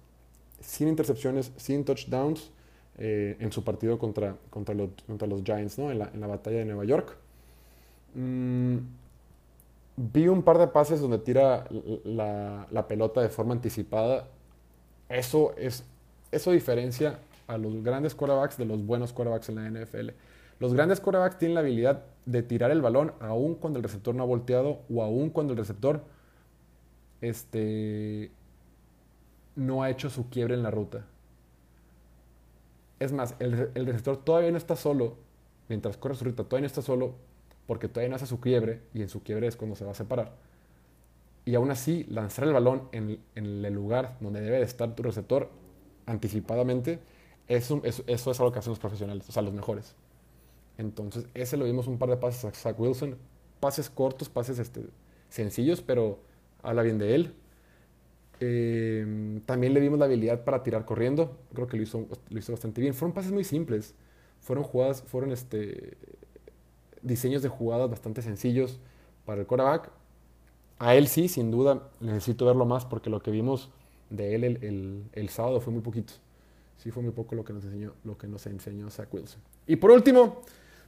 sin 0.60 0.88
intercepciones, 0.88 1.50
sin 1.56 1.84
touchdowns 1.84 2.50
eh, 2.98 3.36
en 3.40 3.50
su 3.50 3.64
partido 3.64 3.98
contra, 3.98 4.36
contra, 4.50 4.74
los, 4.74 4.90
contra 5.06 5.26
los 5.26 5.42
Giants, 5.42 5.78
¿no? 5.78 5.90
en, 5.90 6.00
la, 6.00 6.10
en 6.12 6.20
la 6.20 6.26
batalla 6.26 6.58
de 6.58 6.64
Nueva 6.66 6.84
York. 6.84 7.16
Mm, 8.14 8.76
vi 9.98 10.28
un 10.28 10.42
par 10.42 10.58
de 10.58 10.68
pases 10.68 11.00
donde 11.00 11.18
tira 11.18 11.66
la, 12.04 12.86
pelota 12.88 13.20
de 13.20 13.28
forma 13.28 13.52
anticipada. 13.52 14.28
Eso, 15.08 15.54
es, 15.56 15.84
eso 16.30 16.52
diferencia 16.52 17.18
a 17.48 17.58
los 17.58 17.82
grandes 17.82 18.14
quarterbacks 18.14 18.56
de 18.56 18.64
los 18.64 18.84
buenos 18.86 19.12
quarterbacks 19.12 19.48
en 19.48 19.56
la 19.56 19.68
NFL. 19.68 20.10
Los 20.60 20.72
grandes 20.72 21.00
quarterbacks 21.00 21.38
tienen 21.38 21.54
la 21.54 21.60
habilidad 21.60 22.04
de 22.26 22.42
tirar 22.42 22.70
el 22.70 22.80
balón 22.80 23.12
aún 23.20 23.54
cuando 23.54 23.78
el 23.78 23.82
receptor 23.82 24.14
no 24.14 24.22
ha 24.22 24.26
volteado 24.26 24.80
o 24.92 25.02
aún 25.02 25.30
cuando 25.30 25.52
el 25.52 25.58
receptor 25.58 26.02
este, 27.20 28.30
no 29.56 29.82
ha 29.82 29.90
hecho 29.90 30.10
su 30.10 30.28
quiebre 30.28 30.54
en 30.54 30.62
la 30.62 30.70
ruta. 30.70 31.04
Es 33.00 33.12
más, 33.12 33.34
el, 33.38 33.86
receptor 33.86 34.18
todavía 34.18 34.50
no 34.50 34.58
está 34.58 34.76
solo, 34.76 35.16
mientras 35.68 35.96
corre 35.96 36.14
su 36.14 36.24
ruta, 36.24 36.44
todavía 36.44 36.62
no 36.62 36.66
está 36.66 36.82
solo 36.82 37.14
porque 37.68 37.86
todavía 37.86 38.08
no 38.08 38.16
hace 38.16 38.24
su 38.24 38.40
quiebre 38.40 38.80
y 38.94 39.02
en 39.02 39.10
su 39.10 39.22
quiebre 39.22 39.46
es 39.46 39.54
cuando 39.54 39.76
se 39.76 39.84
va 39.84 39.90
a 39.90 39.94
separar. 39.94 40.32
Y 41.44 41.54
aún 41.54 41.70
así, 41.70 42.04
lanzar 42.08 42.46
el 42.46 42.54
balón 42.54 42.88
en, 42.92 43.20
el 43.34 43.74
lugar 43.74 44.16
donde 44.20 44.40
debe 44.40 44.56
de 44.56 44.62
estar 44.62 44.94
tu 44.94 45.02
receptor 45.02 45.50
anticipadamente, 46.06 46.98
eso, 47.46 47.82
eso, 47.84 48.04
es 48.06 48.40
algo 48.40 48.52
que 48.52 48.60
hacen 48.60 48.70
los 48.70 48.78
profesionales, 48.78 49.28
o 49.28 49.32
sea, 49.32 49.42
los 49.42 49.52
mejores. 49.52 49.94
Entonces, 50.78 51.26
ese 51.34 51.58
lo 51.58 51.66
vimos 51.66 51.86
un 51.88 51.98
par 51.98 52.08
de 52.08 52.16
pases 52.16 52.46
a 52.46 52.52
Zach 52.52 52.80
Wilson, 52.80 53.18
pases 53.60 53.90
cortos, 53.90 54.30
pases 54.30 54.58
este, 54.58 54.84
sencillos, 55.28 55.82
pero 55.82 56.20
habla 56.62 56.80
bien 56.80 56.96
de 56.96 57.14
él. 57.14 57.34
Em, 58.40 59.42
también 59.42 59.74
le 59.74 59.80
vimos 59.80 59.98
la 59.98 60.06
habilidad 60.06 60.42
para 60.42 60.62
tirar 60.62 60.86
corriendo. 60.86 61.36
Creo 61.52 61.66
que 61.66 61.76
lo 61.76 61.82
hizo, 61.82 62.06
lo 62.30 62.38
hizo 62.38 62.52
bastante 62.52 62.80
bien. 62.80 62.94
Fueron 62.94 63.12
pases 63.12 63.30
muy 63.30 63.44
simples. 63.44 63.94
Fueron 64.40 64.64
jugadas, 64.64 65.02
fueron 65.02 65.32
este, 65.32 65.98
diseños 67.02 67.42
de 67.42 67.48
jugadas 67.48 67.90
bastante 67.90 68.22
sencillos 68.22 68.78
para 69.24 69.40
el 69.40 69.46
quarterback. 69.46 69.90
A 70.78 70.94
él 70.94 71.08
sí, 71.08 71.28
sin 71.28 71.50
duda, 71.50 71.88
necesito 72.00 72.46
verlo 72.46 72.64
más 72.64 72.84
porque 72.84 73.10
lo 73.10 73.20
que 73.20 73.30
vimos 73.30 73.70
de 74.10 74.34
él 74.34 74.44
el, 74.44 75.04
el, 75.12 75.28
sábado 75.28 75.60
fue 75.60 75.72
muy 75.72 75.82
poquito. 75.82 76.12
Sí 76.76 76.90
fue 76.90 77.02
muy 77.02 77.12
poco 77.12 77.34
lo 77.34 77.44
que 77.44 77.52
nos 77.52 77.64
enseñó, 77.64 77.94
lo 78.04 78.16
que 78.16 78.28
nos 78.28 78.46
enseñó 78.46 78.88
Zach 78.90 79.12
Wilson. 79.12 79.40
Y 79.66 79.76
por 79.76 79.90
último, 79.90 80.42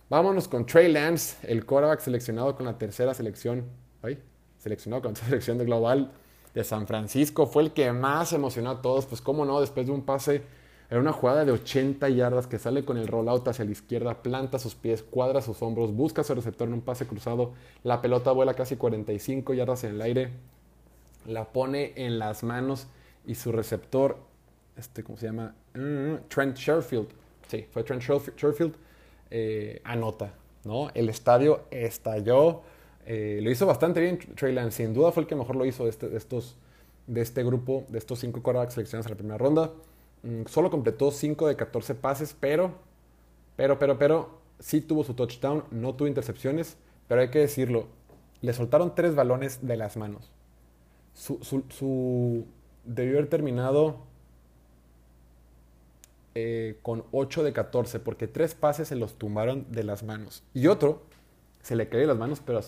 vámonos 0.08 0.46
con 0.46 0.64
Trey 0.64 0.90
Lance, 0.92 1.36
el 1.50 1.66
quarterback 1.66 2.00
seleccionado 2.00 2.54
con 2.56 2.66
la 2.66 2.78
tercera 2.78 3.12
selección. 3.14 3.64
¿ay? 4.02 4.18
seleccionado 4.60 5.02
con 5.02 5.12
la 5.12 5.20
selección 5.24 5.58
de 5.58 5.64
global 5.64 6.12
de 6.54 6.64
San 6.64 6.86
Francisco, 6.86 7.46
fue 7.46 7.64
el 7.64 7.72
que 7.72 7.92
más 7.92 8.32
emocionó 8.32 8.70
a 8.70 8.82
todos, 8.82 9.06
pues 9.06 9.20
cómo 9.20 9.44
no, 9.44 9.60
después 9.60 9.86
de 9.86 9.92
un 9.92 10.02
pase, 10.02 10.42
era 10.90 11.00
una 11.00 11.12
jugada 11.12 11.44
de 11.44 11.52
80 11.52 12.08
yardas 12.08 12.46
que 12.46 12.58
sale 12.58 12.84
con 12.84 12.96
el 12.96 13.06
rollout 13.06 13.46
hacia 13.48 13.64
la 13.64 13.70
izquierda, 13.70 14.22
planta 14.22 14.58
sus 14.58 14.74
pies, 14.74 15.02
cuadra 15.02 15.40
sus 15.40 15.62
hombros, 15.62 15.94
busca 15.94 16.24
su 16.24 16.34
receptor 16.34 16.68
en 16.68 16.74
un 16.74 16.80
pase 16.80 17.06
cruzado, 17.06 17.52
la 17.84 18.02
pelota 18.02 18.32
vuela 18.32 18.54
casi 18.54 18.76
45 18.76 19.54
yardas 19.54 19.84
en 19.84 19.92
el 19.92 20.02
aire, 20.02 20.30
la 21.26 21.44
pone 21.52 21.92
en 21.96 22.18
las 22.18 22.42
manos 22.42 22.88
y 23.26 23.36
su 23.36 23.52
receptor, 23.52 24.18
este, 24.76 25.04
¿cómo 25.04 25.16
se 25.16 25.26
llama? 25.26 25.54
Mm, 25.74 26.28
Trent 26.28 26.56
Sherfield, 26.56 27.08
sí, 27.48 27.66
fue 27.70 27.84
Trent 27.84 28.02
Sherfield, 28.02 28.74
eh, 29.30 29.80
anota, 29.84 30.34
¿no? 30.64 30.90
El 30.92 31.08
estadio 31.08 31.66
estalló 31.70 32.62
eh, 33.06 33.40
lo 33.42 33.50
hizo 33.50 33.66
bastante 33.66 34.00
bien 34.00 34.18
Trey 34.36 34.52
Lance. 34.52 34.84
Sin 34.84 34.94
duda 34.94 35.10
fue 35.12 35.22
el 35.22 35.28
que 35.28 35.34
mejor 35.34 35.56
lo 35.56 35.64
hizo 35.64 35.84
de, 35.84 35.90
este, 35.90 36.16
estos, 36.16 36.56
de 37.06 37.20
este 37.22 37.42
grupo, 37.42 37.84
de 37.88 37.98
estos 37.98 38.20
cinco 38.20 38.42
quarterbacks 38.42 38.74
seleccionados 38.74 39.06
en 39.06 39.10
la 39.10 39.16
primera 39.16 39.38
ronda. 39.38 39.72
Mm, 40.22 40.46
solo 40.46 40.70
completó 40.70 41.10
5 41.10 41.48
de 41.48 41.56
14 41.56 41.94
pases, 41.94 42.36
pero, 42.38 42.74
pero, 43.56 43.78
pero, 43.78 43.98
pero, 43.98 44.40
sí 44.58 44.80
tuvo 44.80 45.04
su 45.04 45.14
touchdown, 45.14 45.64
no 45.70 45.94
tuvo 45.94 46.08
intercepciones, 46.08 46.76
pero 47.08 47.22
hay 47.22 47.30
que 47.30 47.40
decirlo, 47.40 47.88
le 48.42 48.52
soltaron 48.52 48.94
tres 48.94 49.14
balones 49.14 49.66
de 49.66 49.76
las 49.76 49.96
manos. 49.96 50.30
Su, 51.14 52.46
debió 52.84 53.18
haber 53.18 53.28
terminado 53.28 53.98
eh, 56.34 56.78
con 56.82 57.04
8 57.12 57.42
de 57.42 57.52
14, 57.52 58.00
porque 58.00 58.26
tres 58.26 58.54
pases 58.54 58.88
se 58.88 58.96
los 58.96 59.14
tumbaron 59.14 59.66
de 59.70 59.84
las 59.84 60.02
manos. 60.02 60.42
Y 60.54 60.68
otro 60.68 61.02
se 61.62 61.76
le 61.76 61.88
cae 61.88 62.00
de 62.00 62.06
las 62.06 62.16
manos, 62.16 62.40
pero, 62.44 62.60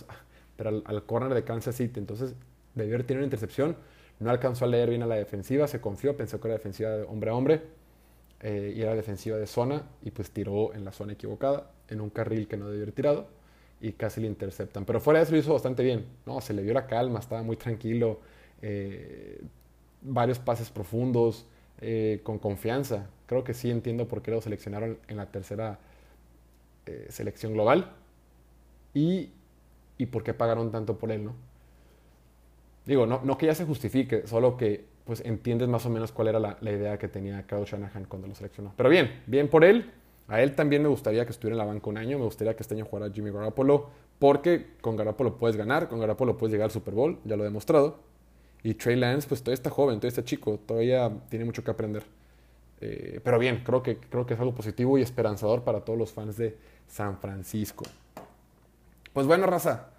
pero 0.56 0.82
al, 0.84 1.04
corner 1.04 1.34
de 1.34 1.44
Kansas 1.44 1.76
City. 1.76 2.00
Entonces 2.00 2.34
debió 2.74 2.94
haber 2.94 3.06
tenido 3.06 3.20
una 3.20 3.26
intercepción. 3.26 3.76
No 4.22 4.30
alcanzó 4.30 4.66
a 4.66 4.68
leer 4.68 4.88
bien 4.88 5.02
a 5.02 5.06
la 5.06 5.16
defensiva, 5.16 5.66
se 5.66 5.80
confió, 5.80 6.16
pensó 6.16 6.40
que 6.40 6.46
era 6.46 6.56
defensiva 6.56 6.90
de 6.90 7.02
hombre 7.02 7.30
a 7.30 7.34
hombre 7.34 7.62
eh, 8.40 8.72
y 8.76 8.80
era 8.80 8.94
defensiva 8.94 9.36
de 9.36 9.48
zona 9.48 9.82
y 10.00 10.12
pues 10.12 10.30
tiró 10.30 10.72
en 10.74 10.84
la 10.84 10.92
zona 10.92 11.14
equivocada, 11.14 11.72
en 11.88 12.00
un 12.00 12.08
carril 12.08 12.46
que 12.46 12.56
no 12.56 12.66
debió 12.66 12.82
haber 12.84 12.94
tirado 12.94 13.26
y 13.80 13.92
casi 13.92 14.20
le 14.20 14.28
interceptan. 14.28 14.84
Pero 14.84 15.00
fuera 15.00 15.18
de 15.18 15.24
eso 15.24 15.32
lo 15.32 15.38
hizo 15.38 15.52
bastante 15.52 15.82
bien, 15.82 16.06
¿no? 16.24 16.40
Se 16.40 16.54
le 16.54 16.62
dio 16.62 16.72
la 16.72 16.86
calma, 16.86 17.18
estaba 17.18 17.42
muy 17.42 17.56
tranquilo, 17.56 18.20
eh, 18.62 19.42
varios 20.02 20.38
pases 20.38 20.70
profundos, 20.70 21.46
eh, 21.80 22.20
con 22.22 22.38
confianza. 22.38 23.08
Creo 23.26 23.42
que 23.42 23.54
sí 23.54 23.72
entiendo 23.72 24.06
por 24.06 24.22
qué 24.22 24.30
lo 24.30 24.40
seleccionaron 24.40 24.98
en 25.08 25.16
la 25.16 25.26
tercera 25.26 25.80
selección 27.08 27.52
global 27.52 27.92
y, 28.92 29.30
y 29.98 30.06
por 30.06 30.24
qué 30.24 30.34
pagaron 30.34 30.72
tanto 30.72 30.98
por 30.98 31.12
él, 31.12 31.24
¿no? 31.24 31.51
Digo, 32.84 33.06
no, 33.06 33.20
no 33.22 33.38
que 33.38 33.46
ya 33.46 33.54
se 33.54 33.64
justifique, 33.64 34.26
solo 34.26 34.56
que 34.56 34.84
pues 35.04 35.20
entiendes 35.24 35.68
más 35.68 35.84
o 35.86 35.90
menos 35.90 36.12
cuál 36.12 36.28
era 36.28 36.38
la, 36.38 36.56
la 36.60 36.70
idea 36.70 36.98
que 36.98 37.08
tenía 37.08 37.46
Kyle 37.46 37.64
Shanahan 37.64 38.04
cuando 38.04 38.28
lo 38.28 38.34
seleccionó. 38.34 38.72
Pero 38.76 38.88
bien, 38.88 39.22
bien 39.26 39.48
por 39.48 39.64
él. 39.64 39.90
A 40.28 40.40
él 40.40 40.54
también 40.54 40.82
me 40.82 40.88
gustaría 40.88 41.24
que 41.24 41.32
estuviera 41.32 41.54
en 41.54 41.58
la 41.58 41.64
banca 41.64 41.90
un 41.90 41.98
año, 41.98 42.18
me 42.18 42.24
gustaría 42.24 42.54
que 42.54 42.62
este 42.62 42.74
año 42.74 42.84
jugara 42.84 43.12
Jimmy 43.12 43.30
Garoppolo, 43.30 43.90
porque 44.18 44.76
con 44.80 44.96
Garoppolo 44.96 45.36
puedes 45.36 45.56
ganar, 45.56 45.88
con 45.88 45.98
Garoppolo 45.98 46.38
puedes 46.38 46.52
llegar 46.52 46.66
al 46.66 46.70
Super 46.70 46.94
Bowl, 46.94 47.18
ya 47.24 47.36
lo 47.36 47.42
he 47.42 47.46
demostrado. 47.46 47.98
Y 48.62 48.74
Trey 48.74 48.96
Lance, 48.96 49.26
pues 49.28 49.42
todavía 49.42 49.54
está 49.54 49.70
joven, 49.70 49.96
todavía 49.96 50.08
está 50.10 50.24
chico, 50.24 50.60
todavía 50.64 51.10
tiene 51.28 51.44
mucho 51.44 51.64
que 51.64 51.70
aprender. 51.72 52.04
Eh, 52.80 53.20
pero 53.22 53.38
bien, 53.38 53.62
creo 53.64 53.82
que, 53.82 53.98
creo 53.98 54.24
que 54.24 54.34
es 54.34 54.40
algo 54.40 54.54
positivo 54.54 54.96
y 54.96 55.02
esperanzador 55.02 55.64
para 55.64 55.80
todos 55.80 55.98
los 55.98 56.12
fans 56.12 56.36
de 56.36 56.56
San 56.86 57.18
Francisco. 57.18 57.84
Pues 59.12 59.26
bueno, 59.26 59.46
raza, 59.46 59.90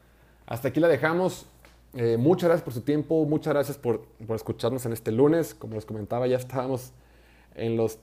hasta 0.45 0.69
aquí 0.69 0.79
la 0.79 0.87
dejamos. 0.87 1.45
Eh, 1.95 2.17
muchas 2.17 2.47
gracias 2.49 2.63
por 2.63 2.73
su 2.73 2.81
tiempo, 2.81 3.23
muchas 3.25 3.53
gracias 3.53 3.77
por, 3.77 4.05
por, 4.25 4.35
escucharnos 4.35 4.85
en 4.85 4.93
este 4.93 5.11
lunes. 5.11 5.53
Como 5.53 5.75
les 5.75 5.85
comentaba, 5.85 6.25
ya 6.25 6.37
estábamos 6.37 6.91
en 7.55 7.77
los, 7.77 7.99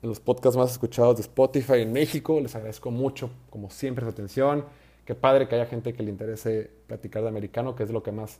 los 0.00 0.20
podcasts 0.20 0.56
más 0.56 0.70
escuchados 0.70 1.16
de 1.16 1.22
Spotify 1.22 1.80
en 1.80 1.92
México. 1.92 2.38
Les 2.40 2.54
agradezco 2.54 2.90
mucho, 2.90 3.30
como 3.50 3.70
siempre, 3.70 4.04
su 4.04 4.10
atención. 4.10 4.64
Qué 5.04 5.16
padre 5.16 5.48
que 5.48 5.56
haya 5.56 5.66
gente 5.66 5.92
que 5.92 6.04
le 6.04 6.10
interese 6.10 6.70
platicar 6.86 7.22
de 7.22 7.28
americano, 7.28 7.74
que 7.74 7.82
es 7.82 7.90
lo 7.90 8.04
que 8.04 8.12
más, 8.12 8.38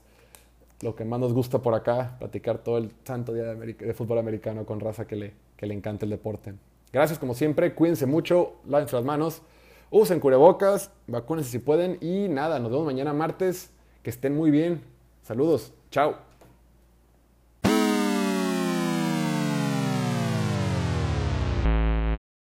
lo 0.81 0.95
que 0.95 1.05
más 1.05 1.19
nos 1.19 1.33
gusta 1.33 1.59
por 1.59 1.75
acá, 1.75 2.17
platicar 2.21 2.59
todo 2.59 2.79
el 2.79 2.93
santo 3.03 3.33
día 3.33 3.55
de, 3.55 3.75
de 3.75 3.95
fútbol 3.95 4.19
americano 4.19 4.65
con 4.65 4.79
raza 4.79 5.07
que 5.07 5.17
le, 5.17 5.33
que 5.57 5.67
le 5.67 5.75
encanta 5.75 6.05
el 6.05 6.11
deporte. 6.11 6.55
Gracias 6.93 7.19
como 7.19 7.35
siempre, 7.35 7.75
cuídense 7.75 8.07
mucho, 8.07 8.55
lávense 8.69 8.95
las 8.95 9.05
manos. 9.05 9.43
Usen 9.91 10.21
cubrebocas, 10.21 10.91
vacúnense 11.09 11.51
si 11.51 11.59
pueden 11.59 11.99
y 12.01 12.29
nada, 12.29 12.61
nos 12.61 12.71
vemos 12.71 12.87
mañana 12.87 13.13
martes. 13.13 13.71
Que 14.03 14.11
estén 14.11 14.37
muy 14.37 14.51
bien. 14.51 14.83
Saludos. 15.23 15.73
Chao. 15.91 16.32